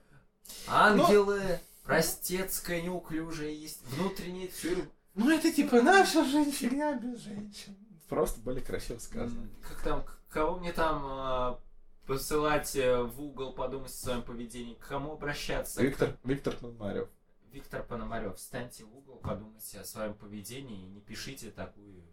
[0.68, 4.90] ангелы, простецкая, неуклюжая есть, внутренний тюрьм.
[5.16, 7.76] Ну, это типа наша жизнь, фигня без женщин.
[8.10, 9.50] Просто более красиво сказано.
[9.68, 11.60] Как там, к- кого мне там а,
[12.06, 15.82] посылать э, в угол подумать о своем поведении, к кому обращаться?
[15.82, 17.10] Виктор, Виктор Пономарев.
[17.52, 22.04] Виктор Пономарев, встаньте в угол, подумайте о своем поведении и не пишите такую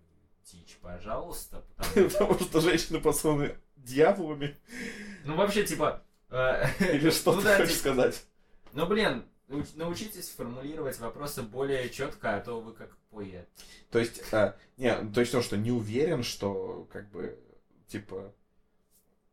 [0.45, 1.65] дичь, пожалуйста.
[1.95, 4.57] потому- что женщины посланы дьяволами.
[5.25, 6.03] Ну, вообще, типа...
[6.31, 8.25] э, Или что ну ты хочешь типа, сказать?
[8.73, 9.25] Ну, блин,
[9.75, 13.49] научитесь формулировать вопросы более четко, а то вы как поэт.
[13.91, 17.39] То есть, а, не, ну, то есть то, что не уверен, что, как бы,
[17.89, 18.33] типа,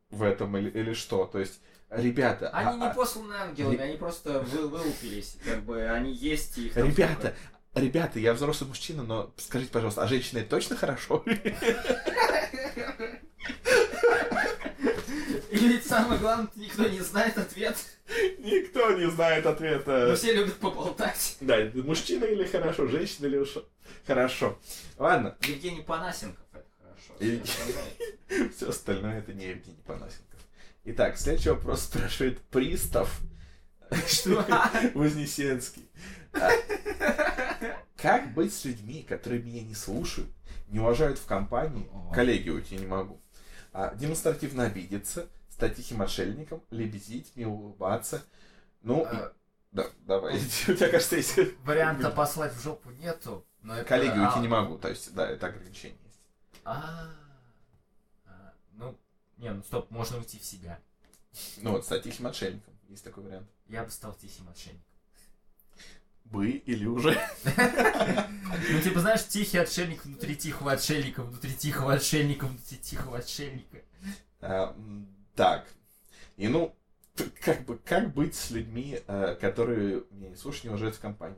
[0.09, 1.25] в этом или, или что.
[1.25, 2.49] То есть, ребята...
[2.49, 5.37] Они а- не посланы ангелами, они просто вы, вылупились.
[5.45, 7.35] Как бы они есть и их а, там ребята,
[7.73, 11.23] ребята, я взрослый мужчина, но скажите, пожалуйста, а женщина это точно хорошо?
[15.51, 17.75] Или ведь самое главное, никто не знает ответ.
[18.39, 20.15] Никто не знает Но ответа.
[20.15, 21.37] все любят поболтать.
[21.41, 23.55] Да, мужчина или хорошо, женщина или уж
[24.07, 24.59] хорошо.
[24.97, 27.13] Ладно, Евгений Панасенков, это хорошо.
[27.19, 30.39] И- Все остальное- все остальное это не Евгений Панасенков.
[30.85, 33.19] Итак, следующий вопрос спрашивает Пристав.
[34.07, 34.45] Что?
[34.93, 35.87] Вознесенский.
[36.33, 36.51] А,
[37.97, 40.29] Как быть с людьми, которые меня не слушают,
[40.67, 43.19] не уважают в компании, коллеги уйти не могу,
[43.73, 45.27] а, демонстративно обидеться,
[45.59, 48.23] стать тихим отшельником, лебезить, не улыбаться.
[48.81, 49.31] Ну, и- Э,
[49.73, 50.37] да, давай.
[50.67, 51.37] У тебя, кажется, есть...
[51.65, 53.45] Варианта послать в жопу нету.
[53.61, 56.21] Но это- Коллеги уйти а, не могу, то есть, да, это ограничение есть.
[56.63, 57.09] А,
[58.25, 58.97] а, ну,
[59.35, 60.79] не, ну стоп, можно уйти в себя.
[61.57, 63.49] Ну вот, стать тихим отшельником, есть такой вариант.
[63.67, 64.85] Я бы стал тихим отшельником.
[66.23, 67.19] Бы или уже?
[68.71, 73.77] Ну, типа, знаешь, тихий отшельник внутри тихого отшельника, внутри тихого отшельника, внутри тихого отшельника.
[75.35, 75.65] Так.
[76.37, 76.75] И ну,
[77.41, 81.37] как бы, как быть с людьми, э, которые меня не слушают, не уважают в компании?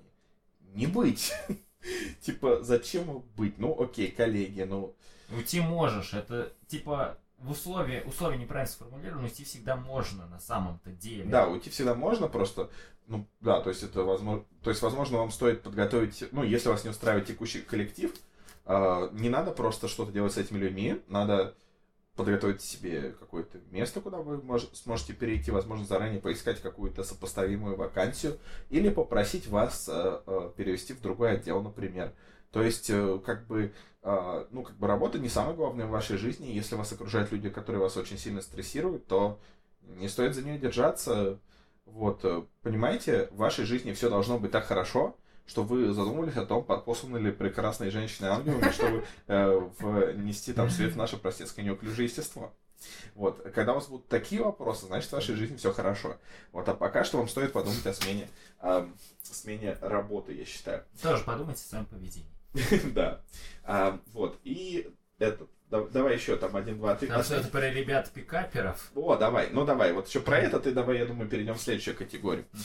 [0.73, 1.33] Не быть.
[2.21, 3.57] Типа, зачем быть?
[3.57, 4.95] Ну, окей, коллеги, ну,
[5.31, 11.25] Уйти можешь, это, типа, в условии, условия неправильно сформулированы, уйти всегда можно на самом-то деле.
[11.25, 12.69] да, уйти всегда можно, просто,
[13.07, 16.83] ну, да, то есть это возможно, то есть, возможно, вам стоит подготовить, ну, если вас
[16.83, 18.13] не устраивает текущий коллектив,
[18.65, 21.55] э, не надо просто что-то делать с этими людьми, надо
[22.15, 28.37] подготовить себе какое-то место, куда вы мож- сможете перейти, возможно, заранее поискать какую-то сопоставимую вакансию
[28.69, 32.13] или попросить вас э, э, перевести в другой отдел, например.
[32.51, 36.17] То есть, э, как бы, э, ну, как бы работа не самое главное в вашей
[36.17, 36.47] жизни.
[36.47, 39.39] Если вас окружают люди, которые вас очень сильно стрессируют, то
[39.81, 41.39] не стоит за нее держаться.
[41.85, 45.15] Вот, э, понимаете, в вашей жизни все должно быть так хорошо,
[45.45, 50.93] что вы задумывались о том, посланы ли прекрасные женщины ангелами, чтобы э, внести там свет
[50.93, 52.53] в наше простецкое неуклюжее естество.
[53.13, 56.17] Вот, когда у вас будут такие вопросы, значит, в вашей жизни все хорошо.
[56.51, 58.27] Вот, а пока что вам стоит подумать о смене,
[58.59, 60.83] ам, смене работы, я считаю.
[61.01, 62.29] Тоже подумайте о своем поведении.
[62.93, 63.21] Да.
[63.63, 64.89] А, Вот, и
[65.19, 67.07] этот, да- давай еще там один, два, три.
[67.07, 68.91] Потому что это про ребят-пикаперов.
[68.95, 71.95] О, давай, ну давай, вот еще про это ты давай, я думаю, перейдем в следующую
[71.95, 72.45] категорию.
[72.51, 72.63] Мгм.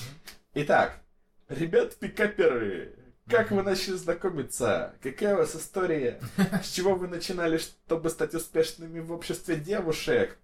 [1.49, 2.95] Итак, ребят-пикаперы,
[3.29, 4.95] как вы начали знакомиться?
[5.03, 6.21] Какая у вас история?
[6.63, 10.39] С чего вы начинали, чтобы стать успешными в обществе девушек?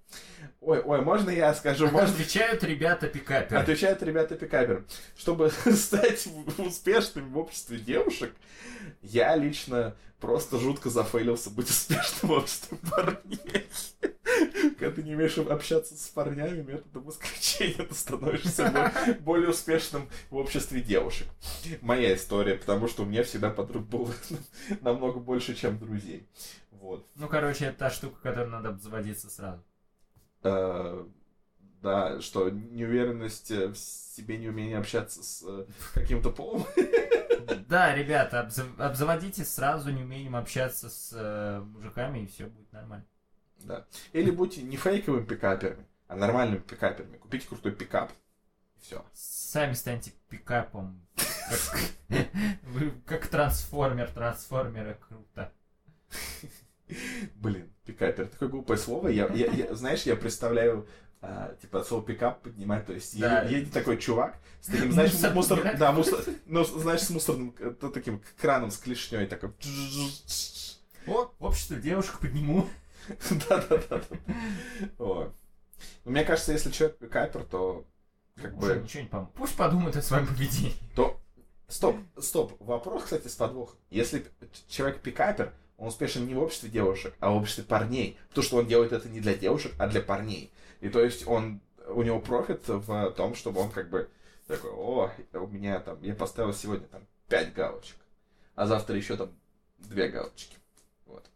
[0.61, 1.89] Ой, ой, можно я скажу?
[1.89, 2.09] Можно...
[2.09, 3.61] Отвечают ребята-пикаперы.
[3.61, 4.85] Отвечают ребята пикаперы.
[5.17, 8.33] Чтобы стать успешным в обществе девушек,
[9.03, 13.67] я лично просто жутко зафейлился быть успешным в обществе парней.
[14.79, 20.37] Когда ты не умеешь общаться с парнями методом исключения, ты становишься бо- более успешным в
[20.37, 21.27] обществе девушек.
[21.81, 24.13] Моя история, потому что у меня всегда подруг было
[24.81, 26.29] намного больше, чем друзей.
[26.71, 27.07] Вот.
[27.17, 29.63] Ну, короче, это та штука, которой надо обзаводиться сразу.
[30.43, 31.05] Э,
[31.83, 36.65] Да, что неуверенность в себе, неумение общаться с э, каким-то полом.
[37.69, 43.05] Да, ребята, обзав- обзаводитесь сразу неумением общаться с э, мужиками, и все будет нормально.
[43.59, 43.85] Да.
[44.13, 47.17] Или будьте не фейковыми пикаперами, а нормальными пикаперами.
[47.17, 48.13] Купите крутой пикап.
[48.81, 49.05] Все.
[49.13, 51.05] Сами станьте пикапом.
[52.63, 55.53] Вы как трансформер, трансформеры, круто.
[57.35, 58.27] Блин, пикапер.
[58.29, 59.09] Такое глупое слово.
[59.09, 60.87] Я, я- я- знаешь, я представляю,
[61.21, 62.87] а, типа, слово пикап поднимать.
[62.87, 63.43] То есть Да.
[63.43, 67.71] едет, такой чувак с таким, знаешь, Мусор мусор, да, мусор, ну, знаешь, с мусорным э,
[67.71, 69.51] то- таким краном с клешней такой.
[71.07, 72.69] О, общество девушек подниму.
[73.49, 74.03] Да-да-да.
[74.99, 75.33] Ну,
[76.05, 77.85] Мне кажется, если человек пикапер, то
[78.37, 78.81] как бы...
[78.83, 79.35] ничего не поможет.
[79.35, 80.75] Пусть подумает о своем поведении.
[80.95, 81.19] То...
[81.69, 82.55] Стоп, стоп.
[82.61, 83.77] Вопрос, кстати, с подвохом.
[83.91, 84.27] Если
[84.69, 88.17] человек пикапер, он успешен не в обществе девушек, а в обществе парней.
[88.35, 90.53] То, что он делает это не для девушек, а для парней.
[90.79, 94.09] И то есть он, у него профит в том, чтобы он как бы
[94.47, 97.97] такой, о, у меня там, я поставил сегодня там 5 галочек,
[98.55, 99.37] а завтра еще там
[99.79, 100.57] 2 галочки.
[101.05, 101.29] Вот.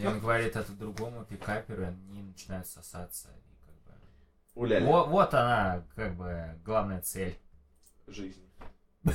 [0.00, 3.26] И он говорит это другому пикаперу, они начинают сосаться.
[3.26, 4.00] И как бы...
[4.54, 7.36] Уляли Во- вот она, как бы, главная цель.
[8.06, 8.48] жизни.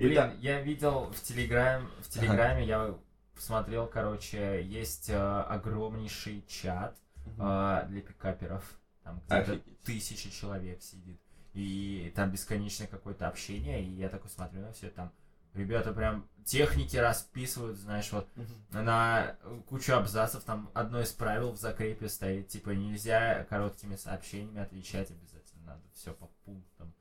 [0.00, 0.34] Блин, Итак.
[0.40, 2.98] я видел в Телеграме, в Телеграме я
[3.34, 6.96] посмотрел, короче, есть э, огромнейший чат
[7.38, 8.64] э, для пикаперов.
[9.02, 9.82] Там где-то Офигеть.
[9.82, 11.20] тысяча человек сидит.
[11.52, 13.82] И там бесконечное какое-то общение.
[13.82, 15.12] И я такой смотрю на все там.
[15.52, 18.26] Ребята прям техники расписывают, знаешь, вот
[18.70, 19.36] на
[19.68, 25.64] кучу абзацев там одно из правил в закрепе стоит, типа нельзя короткими сообщениями отвечать обязательно,
[25.66, 26.94] надо все по пунктам.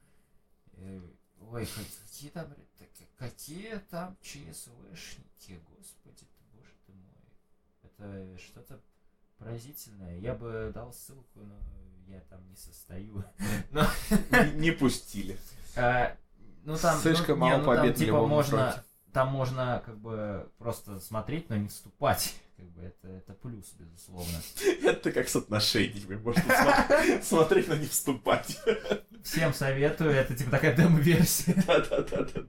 [0.74, 1.00] Э,
[1.41, 1.68] Ой,
[2.06, 2.47] какие там,
[3.20, 7.84] Какие там ЧСВшники, господи ты, боже ты мой.
[7.84, 8.80] Это что-то
[9.38, 10.17] поразительное.
[10.20, 11.55] Я бы дал ссылку, но
[12.07, 13.24] я там не состою.
[13.72, 13.86] Но,
[14.32, 15.38] Не, не пустили.
[15.76, 16.15] а,
[16.63, 18.84] ну там, Слишком ну, не, мало ну, там, побед на типа можно, фронте.
[19.13, 22.36] там можно как бы просто смотреть, но не вступать.
[22.59, 24.38] Как бы это, это плюс, безусловно.
[24.84, 26.15] Это как с отношениями.
[26.17, 28.59] Можно смо- смотреть, но не вступать.
[29.24, 31.53] Всем советую, это типа такая демо-версия.
[31.65, 32.41] Да-да-да-да.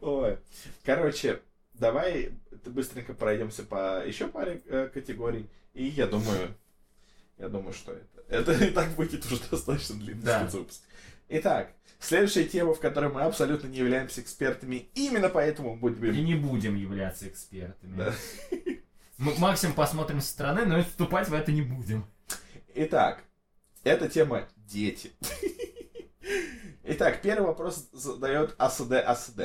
[0.00, 0.38] Ой.
[0.84, 1.40] Короче,
[1.74, 2.32] давай
[2.66, 5.48] быстренько пройдемся по еще паре э, категорий.
[5.74, 6.54] И я думаю,
[7.38, 8.06] я думаю, что это.
[8.28, 10.40] Это и так будет уже достаточно длинный Да.
[10.40, 10.82] спецвыпуск.
[11.30, 16.24] Итак, следующая тема, в которой мы абсолютно не являемся экспертами, именно поэтому И будем...
[16.24, 17.96] не будем являться экспертами.
[17.96, 18.14] Да.
[19.18, 22.06] Мы максимум посмотрим со стороны, но вступать в это не будем.
[22.74, 23.24] Итак,
[23.82, 25.10] эта тема дети.
[26.90, 29.40] Итак, первый вопрос задает АСД АСД.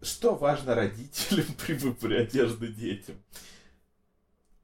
[0.00, 3.16] Что важно родителям при выборе одежды детям?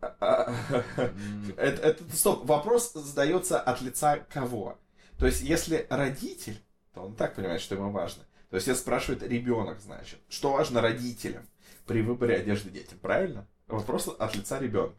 [0.01, 4.79] Это, это- стоп, вопрос задается от лица кого?
[5.18, 6.59] То есть, если родитель,
[6.95, 8.25] то он так понимает, что ему важно.
[8.49, 11.47] То есть, если спрашивает ребенок, значит, что важно родителям
[11.87, 13.47] при выборе одежды детям, правильно?
[13.66, 14.97] Вопрос от лица ребенка.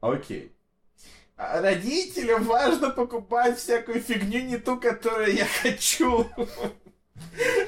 [0.00, 0.52] Окей.
[1.38, 6.26] Родителям важно покупать всякую фигню, не ту, которую я хочу.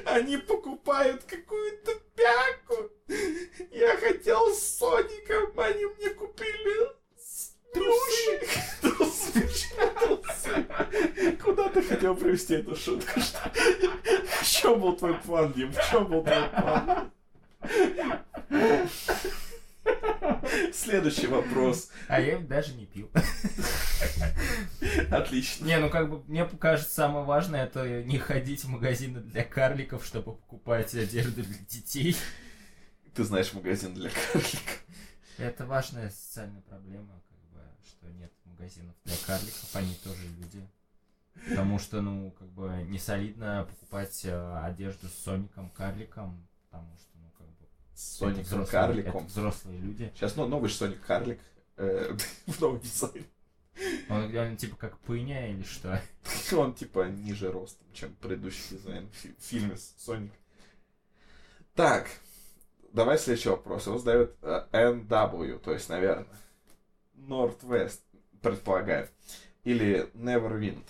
[0.04, 2.90] Они покупают какую-то пяку.
[3.70, 6.90] Я хотел с Соником, они мне купили.
[7.72, 8.40] Трусы.
[11.40, 13.20] Куда ты хотел привести эту шутку?
[13.20, 13.52] Что-
[14.42, 15.72] В чем был твой план, Дим?
[15.72, 17.12] В чем был твой план?
[20.72, 21.90] Следующий вопрос.
[22.08, 23.10] А я даже не пил.
[25.10, 25.64] Отлично.
[25.64, 30.04] Не, ну как бы мне кажется, самое важное это не ходить в магазины для карликов,
[30.04, 32.16] чтобы покупать одежду для детей.
[33.14, 34.84] Ты знаешь магазин для карликов.
[35.38, 40.66] Это важная социальная проблема, как бы, что нет магазинов для карликов, они тоже люди.
[41.48, 47.18] Потому что, ну, как бы, не солидно покупать э, одежду с Соником карликом, потому что,
[47.18, 49.26] ну, как бы, С это Соником Карликом.
[49.26, 50.12] взрослые люди.
[50.14, 51.38] Сейчас ну, новый Соник Карлик.
[51.76, 53.24] э, В новый дизайн.
[54.08, 56.02] Он, он типа как пыня или что?
[56.56, 60.32] Он типа ниже ростом, чем предыдущий дизайн в фи- в фильме Соник.
[61.74, 62.08] Так,
[62.92, 63.86] давай следующий вопрос.
[63.86, 66.26] Его задает э, NW, то есть, наверное,
[67.16, 68.00] Northwest,
[68.42, 69.08] предполагаю.
[69.64, 70.84] Или Neverwind.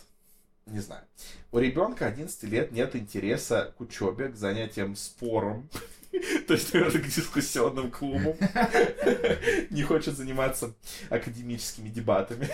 [0.66, 1.04] Не знаю.
[1.52, 5.68] У ребенка 11 лет нет интереса к учебе, к занятиям спором.
[6.46, 8.34] То есть, наверное, к дискуссионным клубам.
[9.70, 10.74] Не хочет заниматься
[11.08, 12.48] академическими дебатами.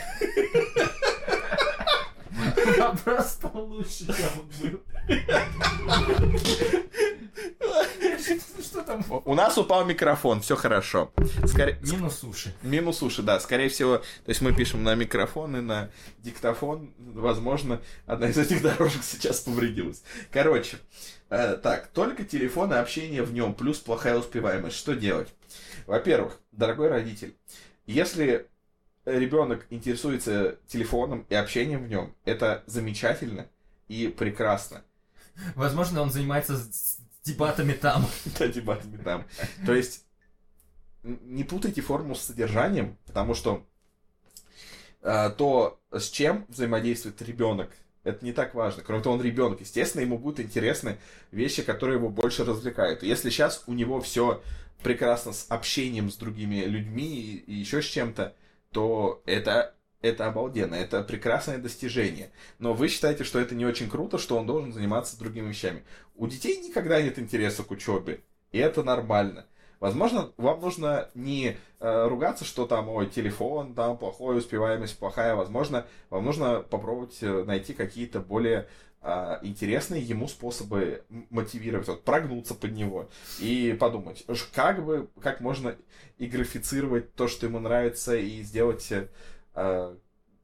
[2.78, 4.82] Вопрос стал лучше, чем он был.
[8.62, 9.05] Что там?
[9.25, 11.12] У нас упал микрофон, все хорошо.
[11.47, 12.55] Скорее- Минус уши.
[12.62, 13.39] Минус уши, да.
[13.41, 16.93] Скорее всего, то есть мы пишем на микрофон и на диктофон.
[16.99, 20.03] Возможно, одна из этих дорожек сейчас повредилась.
[20.33, 20.79] Короче,
[21.31, 24.77] э, так, только телефон и общение в нем, плюс плохая успеваемость.
[24.77, 25.29] Что делать?
[25.87, 27.37] Во-первых, дорогой родитель,
[27.87, 28.49] если
[29.05, 33.47] ребенок интересуется телефоном и общением в нем, это замечательно
[33.89, 34.83] и прекрасно.
[35.55, 36.57] Возможно, он занимается
[37.27, 38.07] дебатами там.
[38.39, 39.27] Да, дебатами там.
[39.64, 40.05] То есть,
[41.03, 43.66] не путайте форму с содержанием, потому что
[45.03, 47.70] э, то, с чем взаимодействует ребенок,
[48.05, 48.83] это не так важно.
[48.83, 49.61] Кроме того, он ребенок.
[49.61, 50.99] Естественно, ему будут интересны
[51.33, 53.03] вещи, которые его больше развлекают.
[53.03, 54.43] Если сейчас у него все
[54.83, 58.35] прекрасно с общением с другими людьми и еще с чем-то,
[58.70, 62.30] то это, это обалденно, это прекрасное достижение.
[62.59, 65.82] Но вы считаете, что это не очень круто, что он должен заниматься другими вещами.
[66.14, 68.20] У детей никогда нет интереса к учебе,
[68.53, 69.47] и это нормально.
[69.78, 75.34] Возможно, вам нужно не э, ругаться, что там, ой, телефон, там плохой, успеваемость плохая.
[75.34, 78.68] Возможно, вам нужно попробовать э, найти какие-то более
[79.09, 85.76] а, интересные ему способы мотивировать, вот, прогнуться под него и подумать, как бы, как можно
[86.18, 88.92] и графицировать то, что ему нравится, и сделать
[89.57, 89.96] э,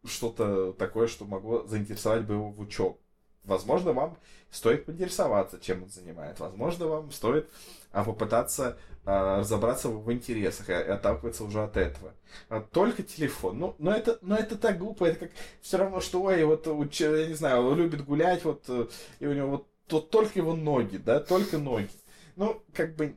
[0.04, 2.96] что-то такое, что могло заинтересовать бы его в учебе.
[3.44, 4.18] Возможно, вам
[4.50, 6.38] стоит поинтересоваться, чем он занимает.
[6.38, 7.48] Возможно, вам стоит
[7.90, 12.14] а, попытаться а, разобраться в, интересах и, и отталкиваться уже от этого.
[12.48, 13.58] А, только телефон.
[13.58, 15.06] Ну, но это, но это так глупо.
[15.06, 16.66] Это как все равно, что, ой, вот,
[17.00, 18.86] я не знаю, он любит гулять, вот, э,
[19.18, 21.90] и у него вот, тут только его ноги, да, только ноги.
[22.36, 23.16] Ну, как бы,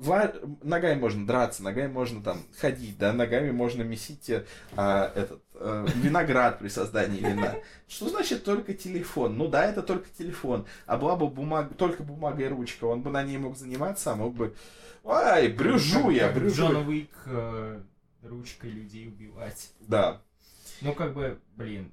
[0.00, 4.44] ва- ногами можно драться, ногами можно там ходить, да, ногами можно месить э,
[4.76, 7.54] а, этот э, виноград при создании вина.
[7.86, 9.36] Что значит только телефон?
[9.36, 10.66] Ну да, это только телефон.
[10.86, 14.16] А была бы бумага, только бумага и ручка, он бы на ней мог заниматься, а
[14.16, 14.54] мог бы...
[15.04, 16.56] Ай, брюжу я, Как брюжу.
[16.66, 17.80] Джон Уик э,
[18.22, 19.70] ручкой людей убивать.
[19.80, 20.20] Да,
[20.80, 21.92] Ну, как бы, блин.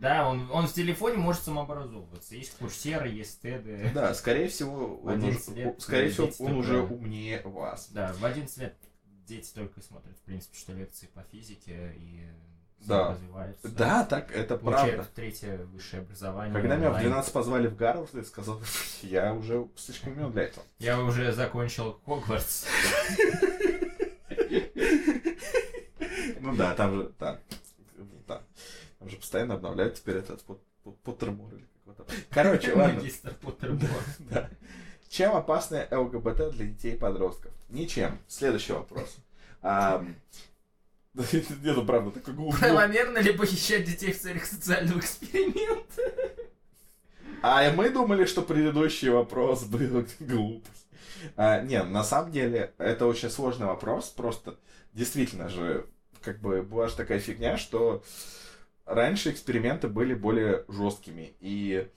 [0.00, 2.36] Да, он, он в телефоне может самообразовываться.
[2.36, 3.90] Есть курсеры, есть теды.
[3.94, 7.88] да, скорее всего, В он 11 уже, лет скорее всего, он только- уже умнее вас.
[7.90, 8.76] Да, в 11 лет
[9.26, 12.22] дети только смотрят, в принципе, что лекции по физике и
[12.86, 13.10] Да.
[13.10, 13.68] развиваются.
[13.70, 15.12] Да, так, это Получают правда.
[15.16, 16.54] третье высшее образование.
[16.54, 17.06] Когда меня в онлайн.
[17.08, 18.62] 12 позвали в Гарвард, я сказал,
[19.02, 20.64] я уже слишком умен для этого.
[20.78, 22.66] Я уже закончил Хогвартс.
[26.40, 27.38] Ну да, там же, да,
[28.26, 28.42] да.
[28.98, 32.06] Там же постоянно обновляют теперь этот Пот- Пот- Поттермор или как его там.
[32.30, 32.94] Короче, ладно.
[32.94, 34.02] Магистр Поттермор.
[34.30, 34.50] Да.
[35.08, 37.52] Чем опасны ЛГБТ для детей и подростков?
[37.70, 38.18] Ничем.
[38.28, 39.16] Следующий вопрос.
[39.62, 40.14] Ам,
[41.14, 42.60] Не, ну правда, такой глупый.
[42.60, 46.02] Правомерно ли похищать детей в целях социального эксперимента?
[47.42, 50.86] А мы думали, что предыдущий вопрос был глупость.
[51.36, 54.08] А, не, на самом деле, это очень сложный вопрос.
[54.10, 54.56] Просто
[54.92, 55.86] действительно же,
[56.22, 58.02] как бы была же такая фигня, что
[58.88, 61.34] раньше эксперименты были более жесткими.
[61.40, 61.88] И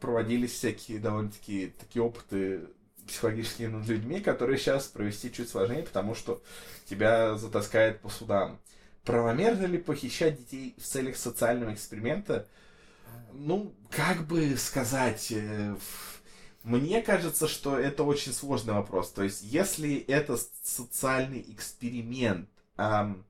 [0.00, 2.68] проводились всякие довольно-таки такие опыты
[3.06, 6.42] психологические над людьми, которые сейчас провести чуть сложнее, потому что
[6.86, 8.58] тебя затаскает по судам.
[9.04, 12.46] Правомерно ли похищать детей в целях социального эксперимента?
[13.32, 15.74] Ну, как бы сказать, э,
[16.62, 19.10] мне кажется, что это очень сложный вопрос.
[19.10, 23.24] То есть, если это социальный эксперимент ам,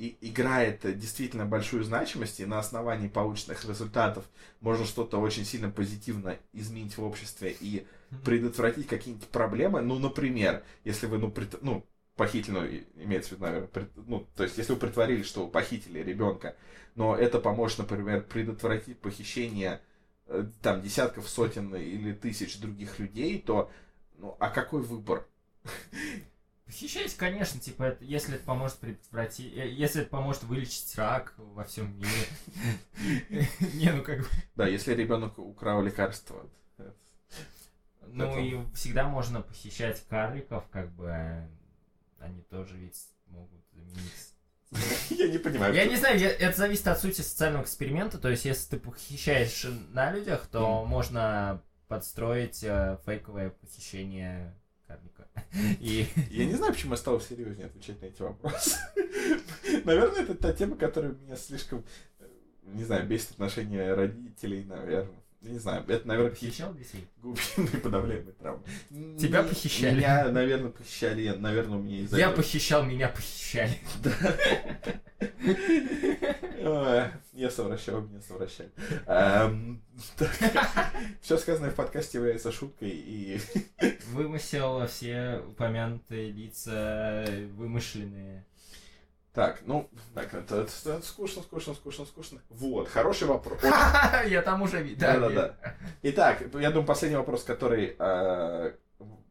[0.00, 4.24] и играет действительно большую значимость, и на основании полученных результатов
[4.60, 7.86] можно что-то очень сильно позитивно изменить в обществе и
[8.24, 11.84] предотвратить какие-нибудь проблемы, ну, например, если вы, ну, прит- ну
[12.16, 15.50] похитили, ну, имеется в виду, наверное, прит- ну, то есть, если вы притворили, что вы
[15.50, 16.56] похитили ребенка,
[16.94, 19.80] но это поможет, например, предотвратить похищение
[20.26, 23.70] э, там десятков, сотен или тысяч других людей, то,
[24.18, 25.26] ну, а какой выбор?
[26.70, 31.64] Похищать, конечно, типа, это, если это поможет предотвратить, э, если это поможет вылечить рак во
[31.64, 33.48] всем мире.
[33.74, 36.48] Не, ну как бы, Да, если ребенок украл лекарство.
[38.06, 41.48] ну и всегда можно похищать карликов, как бы, э,
[42.20, 44.34] они тоже ведь могут заменить.
[45.10, 45.74] Я не понимаю.
[45.74, 50.12] Я не знаю, это зависит от сути социального эксперимента, то есть если ты похищаешь на
[50.12, 54.54] людях, то можно подстроить э, фейковое похищение.
[55.80, 58.76] И Я не знаю, почему я стал серьезнее отвечать на эти вопросы.
[59.84, 61.84] Наверное, это та тема, которая меня слишком,
[62.18, 62.26] э,
[62.64, 65.20] не знаю, бесит отношения родителей, наверное.
[65.42, 67.08] Я не знаю, это, наверное, похищал детей?
[67.22, 68.62] глубинные подавляемые травмы.
[69.18, 69.96] Тебя похищали?
[69.96, 73.78] Меня, наверное, похищали, я- наверное, у меня из-за Я похищал, меня похищали.
[76.62, 78.70] Ой, Я совращал, меня совращали.
[81.22, 83.40] Все сказанное в подкасте является шуткой и
[84.12, 87.24] Вымысел все упомянутые лица
[87.56, 88.44] вымышленные.
[89.32, 92.40] Так, ну, так, это, это- это скучно, скучно, скучно, скучно.
[92.48, 93.60] Вот, хороший вопрос.
[94.26, 95.00] Я там уже видел.
[95.00, 95.76] Да, да, да.
[96.02, 97.94] Итак, я думаю, последний вопрос, который...
[97.96, 99.22] э, ну?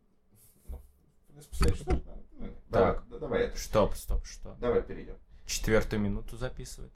[2.37, 3.03] Ну, Так.
[3.09, 3.57] да, давай это.
[3.57, 4.55] Стоп, стоп, что?
[4.59, 5.17] Давай перейдем.
[5.45, 6.93] Четвертую минуту записывает.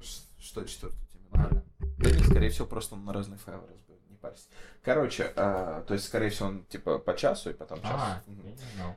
[0.00, 1.28] Что четвертую тему?
[1.32, 1.64] Ладно.
[2.24, 4.48] Скорее всего, просто он на разные файлы разбил, не парься.
[4.82, 7.92] Короче, а, то есть, скорее всего, он типа по часу и потом час.
[7.94, 8.96] А, я не знал.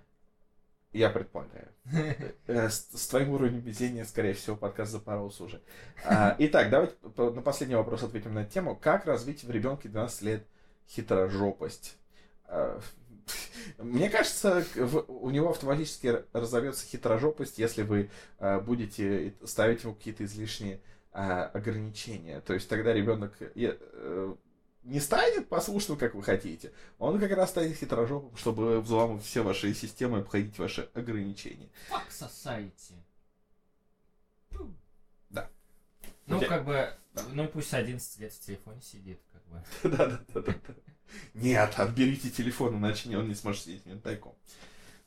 [0.94, 1.68] Я предполагаю.
[2.48, 5.62] Э, С, с твоим уровнем везения, скорее всего, подкаст запоролся уже.
[6.06, 8.76] А, итак, давайте на последний вопрос ответим на тему.
[8.76, 10.48] Как развить в ребенке 12 лет
[10.89, 11.98] хитрожопость?
[12.46, 12.80] А,
[13.78, 20.26] Мне кажется, в- у него автоматически разовьется хитрожопость, если вы а, будете ставить ему какие-то
[20.26, 20.80] излишние
[21.12, 22.41] а, ограничения.
[22.41, 23.34] То есть тогда ребенок
[24.84, 29.74] не станет послушным, как вы хотите, он как раз станет хитрожопым, чтобы взламывать все ваши
[29.74, 31.70] системы и обходить ваши ограничения.
[31.90, 32.96] Fuck society.
[35.30, 35.50] Да.
[36.28, 36.50] Ну, Окей.
[36.50, 36.94] как бы,
[37.34, 39.64] ну и пусть 11 лет в телефоне сидит, как бы.
[39.98, 40.56] Да-да-да.
[41.34, 44.36] Нет, отберите телефон, иначе он не сможет сидеть тайком.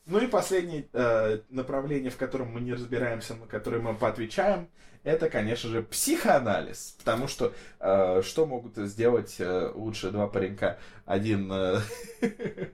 [0.05, 4.69] Ну и последнее э, направление, в котором мы не разбираемся, на которое мы поотвечаем,
[5.07, 6.95] это, конечно же, психоанализ.
[6.99, 10.79] Потому что э, что могут сделать э, лучше два паренька?
[11.05, 11.79] Один э,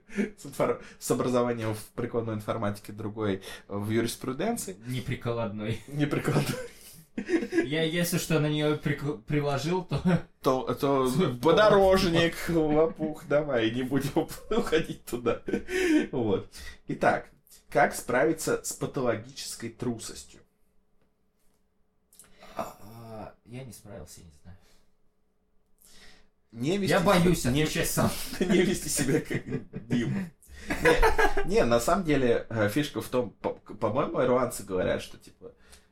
[1.00, 4.76] с, образованием в прикладной информатике, другой в юриспруденции.
[4.88, 5.80] Неприкладной.
[5.88, 6.58] Не прикладной.
[7.66, 8.76] Я, если что, на нее
[9.28, 10.02] приложил, то...
[10.42, 11.12] То, то
[11.44, 15.42] подорожник, лопух, давай, не будем уходить туда.
[16.12, 16.50] Вот.
[16.88, 17.28] Итак,
[17.70, 20.40] как справиться с патологической трусостью?
[22.56, 24.58] А, Я не справился, я не знаю.
[26.52, 28.10] Не вести Я себя- боюсь не, отвечать сам.
[28.40, 29.44] не вести себя как
[29.88, 30.32] Дима.
[31.46, 35.52] Не, не, на самом деле э, фишка в том, по- по-моему, ирландцы говорят, что типа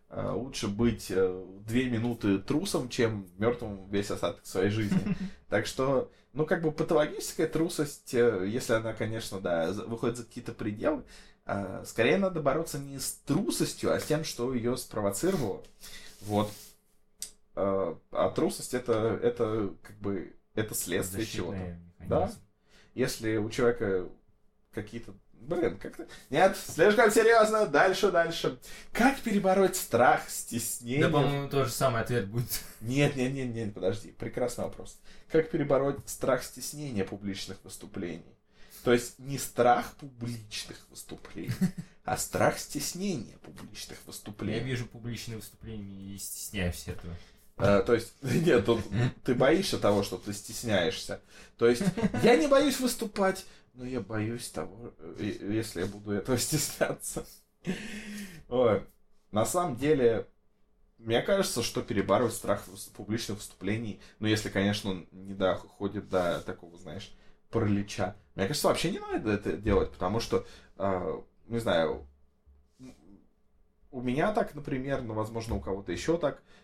[0.09, 4.99] э, лучше быть э, две минуты трусом, чем мертвым весь остаток своей жизни.
[5.49, 11.03] Так что, ну, как бы патологическая трусость, если она, конечно, да, выходит за какие-то пределы,
[11.85, 15.61] скорее надо бороться не с трусостью, а с тем, что ее спровоцировало.
[16.21, 16.49] Вот.
[17.55, 21.79] Э, А трусость это, это как бы это следствие чего-то.
[22.07, 22.31] Да.
[22.93, 24.09] Если у человека
[24.73, 25.13] какие-то...
[25.33, 26.07] Блин, как-то...
[26.29, 28.59] Нет, слишком серьезно, дальше, дальше.
[28.91, 31.07] Как перебороть страх, стеснение?
[31.07, 32.61] Да, по-моему, тот же самый ответ будет.
[32.79, 34.99] Нет, нет, нет, нет, подожди, прекрасный вопрос.
[35.31, 38.37] Как перебороть страх стеснения публичных выступлений?
[38.83, 41.53] То есть не страх публичных выступлений,
[42.03, 44.59] а страх стеснения публичных Я выступлений.
[44.59, 47.15] вижу публичные выступления и стесняюсь этого.
[47.57, 48.81] А, то есть, нет, тут
[49.23, 51.21] ты боишься того, что ты стесняешься.
[51.57, 51.83] То есть,
[52.23, 57.25] я не боюсь выступать, но я боюсь того, э, если я буду этого стесняться.
[58.49, 58.83] Ой,
[59.31, 60.27] на самом деле,
[60.97, 62.63] мне кажется, что перебарывать страх
[62.95, 67.13] публичных выступлений, ну, если, конечно, он не доходит до такого, знаешь,
[67.49, 68.15] паралича.
[68.35, 70.45] Мне кажется, вообще не надо это делать, потому что,
[70.77, 72.07] а, не знаю,
[73.91, 76.60] у меня так, например, ну, возможно, у кого-то еще так, Э,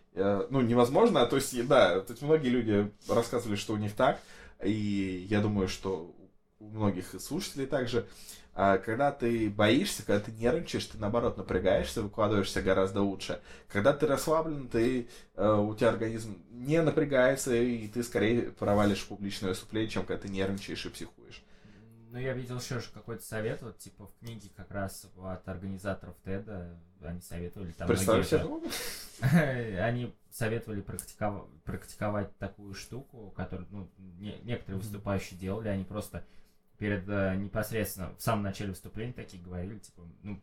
[0.50, 4.20] ну, невозможно, то есть, да, то есть многие люди рассказывали, что у них так,
[4.64, 6.14] и я думаю, что
[6.60, 8.08] у многих слушателей также,
[8.60, 13.40] а когда ты боишься, когда ты нервничаешь, ты наоборот напрягаешься, выкладываешься гораздо лучше.
[13.72, 19.52] Когда ты расслаблен, ты, э, у тебя организм не напрягается, и ты скорее провалишь публичное
[19.52, 21.44] выступление, чем когда ты нервничаешь и психуешь.
[22.18, 26.16] Ну, я видел еще же какой-то совет, вот, типа, в книге как раз от организаторов
[26.26, 28.44] TED, они советовали там Представь себе.
[29.84, 36.24] Они советовали практиковать, практиковать такую штуку, которую ну, не- некоторые выступающие делали, они просто
[36.80, 40.42] перед э, непосредственно в самом начале выступления такие говорили, типа, ну,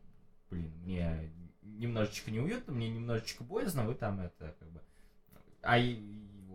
[0.50, 4.80] блин, мне немножечко неуютно, мне немножечко боязно, вы там это, как бы,
[5.62, 5.78] а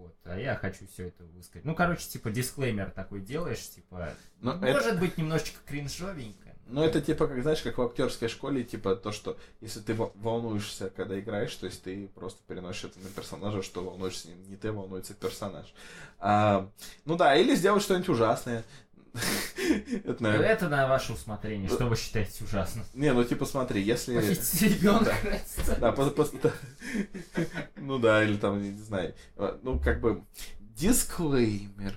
[0.10, 1.66] вот, а я хочу все это высказать.
[1.66, 4.10] Ну, короче, типа, дисклеймер такой делаешь, типа,
[4.42, 6.50] Ну, может это- быть, немножечко кринжовенько.
[6.72, 10.12] Ну, это типа, как знаешь, как в актерской школе, типа то, что если ты во-
[10.14, 14.56] волнуешься, когда играешь, то есть ты просто переносишь это на персонажа, что волнуешься не, не
[14.56, 15.74] ты, волнуется персонаж.
[16.20, 16.70] А,
[17.06, 18.64] ну да, или сделать что-нибудь ужасное.
[20.06, 22.84] Это, наверное- Это на ваше усмотрение, что вы считаете ужасно.
[22.94, 24.16] Не, ну типа смотри, если...
[24.62, 25.16] Ребенка.
[25.80, 25.92] Да,
[26.44, 26.54] да.
[27.78, 29.14] Ну да, или там, не знаю.
[29.64, 30.24] Ну, как бы,
[30.76, 31.96] дисклеймер.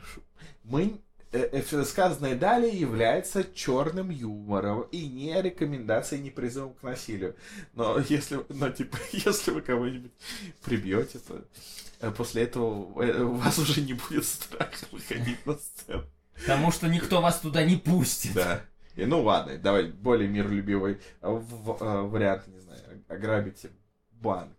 [0.64, 1.00] Мы
[1.32, 7.36] э, э, сказанное далее является черным юмором и не рекомендацией, не призывом к насилию.
[7.74, 10.12] Но если, но, типа, если вы кого-нибудь
[10.64, 11.42] прибьете, то
[12.00, 16.04] э, после этого у вас уже не будет страха выходить на сцену.
[16.40, 18.34] Потому что никто вас туда не пустит.
[18.34, 18.62] Да.
[18.96, 23.70] И, ну ладно, давай более миролюбивый э, вариант, не знаю, ограбите
[24.10, 24.52] банк.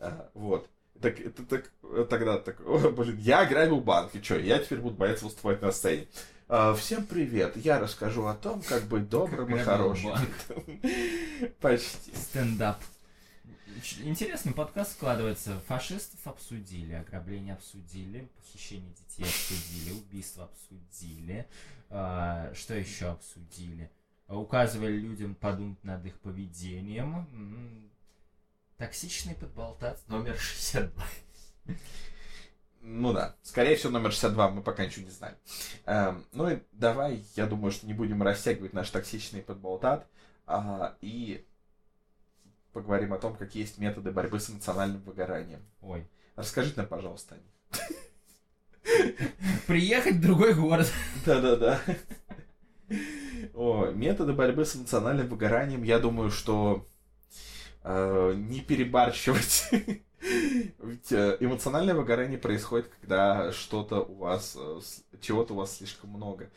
[0.00, 0.68] А, Вот.
[1.00, 4.80] Так, это так, э, тогда так, «О, блин, я ограбил банк, и что, я теперь
[4.80, 6.08] буду бояться выступать на сцене.
[6.48, 10.14] А, Всем привет, я расскажу о том, как быть добрым и Ограбил хорошим.
[11.60, 12.12] Почти.
[12.16, 12.78] Стендап.
[13.78, 15.60] Интересный подкаст складывается.
[15.68, 21.46] Фашистов обсудили, ограбление обсудили, похищение детей обсудили, убийство обсудили.
[21.88, 23.88] А, что еще обсудили?
[24.26, 27.92] Указывали людям подумать над их поведением.
[28.78, 31.04] Токсичный подболтат номер 62.
[32.80, 35.36] Ну да, скорее всего, номер 62 мы пока ничего не знаем.
[35.84, 40.08] Эм, ну и давай, я думаю, что не будем растягивать наш токсичный подболтат
[40.46, 41.46] а, и
[42.78, 45.60] поговорим о том, какие есть методы борьбы с эмоциональным выгоранием.
[45.80, 46.06] Ой.
[46.36, 47.80] Расскажите нам, пожалуйста, них.
[49.66, 50.90] Приехать в другой город.
[51.26, 51.80] Да-да-да.
[53.54, 56.86] О, методы борьбы с эмоциональным выгоранием, я думаю, что
[57.82, 59.68] э, не перебарщивать.
[60.78, 64.80] Ведь э, эмоциональное выгорание происходит, когда что-то у вас, э,
[65.20, 66.50] чего-то у вас слишком много.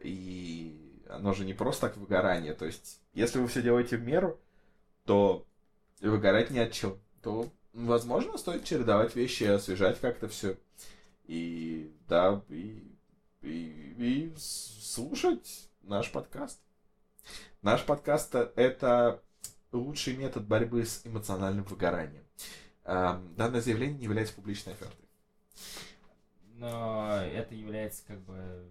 [0.00, 2.54] И оно же не просто так выгорание.
[2.54, 4.38] То есть, если вы все делаете в меру,
[5.04, 5.46] то
[6.00, 6.98] выгорать не от чего.
[7.22, 10.56] То, возможно, стоит чередовать вещи, освежать как-то все.
[11.24, 12.96] И да, и,
[13.42, 16.60] и, и слушать наш подкаст.
[17.62, 19.22] Наш подкаст это
[19.72, 22.24] лучший метод борьбы с эмоциональным выгоранием.
[22.84, 25.06] э, данное заявление не является публичной офертой.
[26.54, 28.70] Но это является как бы...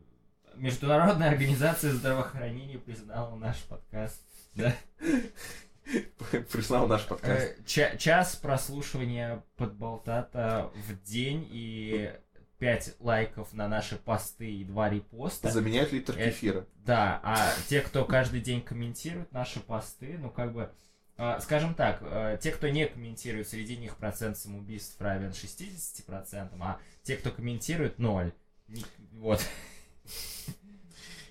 [0.55, 4.21] Международная организация здравоохранения признала наш подкаст.
[4.55, 4.75] Да?
[6.51, 7.41] Признал наш подкаст.
[7.41, 12.13] Э, ча- час прослушивания подболтата в день и
[12.59, 15.49] 5 лайков на наши посты и 2 репоста.
[15.51, 16.65] Заменяет литр Это- кефира.
[16.85, 20.69] Да, а те, кто каждый день комментирует наши посты, ну как бы,
[21.17, 26.79] э, скажем так, э, те, кто не комментирует, среди них процент самоубийств равен 60%, а
[27.03, 28.31] те, кто комментирует, ноль.
[28.67, 28.83] Ни-
[29.13, 29.41] Вот.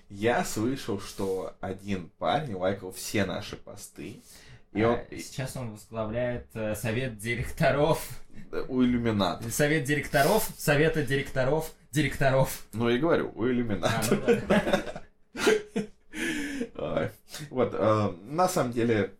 [0.09, 4.21] Я слышал, что один парень лайкал все наши посты,
[4.73, 8.07] и он А Сейчас он возглавляет э, совет директоров.
[8.67, 9.49] у иллюмината.
[9.49, 12.65] Совет директоров, совета директоров, директоров.
[12.73, 15.03] Ну и говорю, у А, иллюмината.
[15.33, 15.47] ну
[16.75, 17.11] да.
[17.49, 19.13] Вот, э, на самом деле,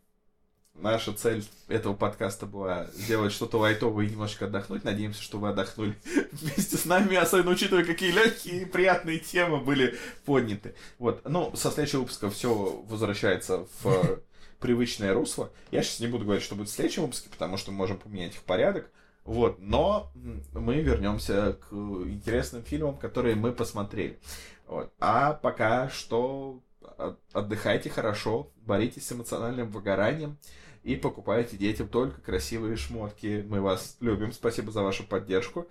[0.74, 4.84] наша цель этого подкаста была сделать что-то лайтовое и немножко отдохнуть.
[4.84, 5.96] Надеемся, что вы отдохнули
[6.32, 10.76] вместе с нами, особенно учитывая, какие легкие и приятные темы были подняты.
[11.00, 14.20] Вот, ну, со следующего выпуска все возвращается в
[14.60, 15.52] привычное русло.
[15.72, 18.36] Я сейчас не буду говорить, что будет в следующем выпуске, потому что мы можем поменять
[18.36, 18.90] их порядок.
[19.24, 20.10] Вот, но
[20.54, 24.20] мы вернемся к интересным фильмам, которые мы посмотрели.
[24.68, 24.94] Вот.
[25.00, 26.62] А пока что
[26.98, 30.38] от- отдыхайте хорошо, боритесь с эмоциональным выгоранием
[30.84, 33.46] и покупайте детям только красивые шмотки.
[33.48, 35.68] Мы вас любим, спасибо за вашу поддержку.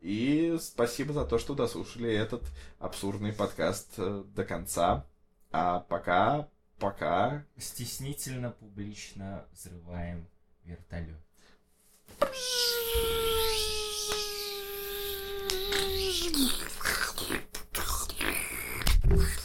[0.00, 2.42] И спасибо за то, что дослушали этот
[2.78, 5.04] абсурдный подкаст э, до конца.
[5.50, 6.48] А пока,
[6.80, 7.44] Пока.
[7.58, 10.26] Стеснительно публично взрываем
[10.64, 11.20] вертолет.
[19.10, 19.39] Thank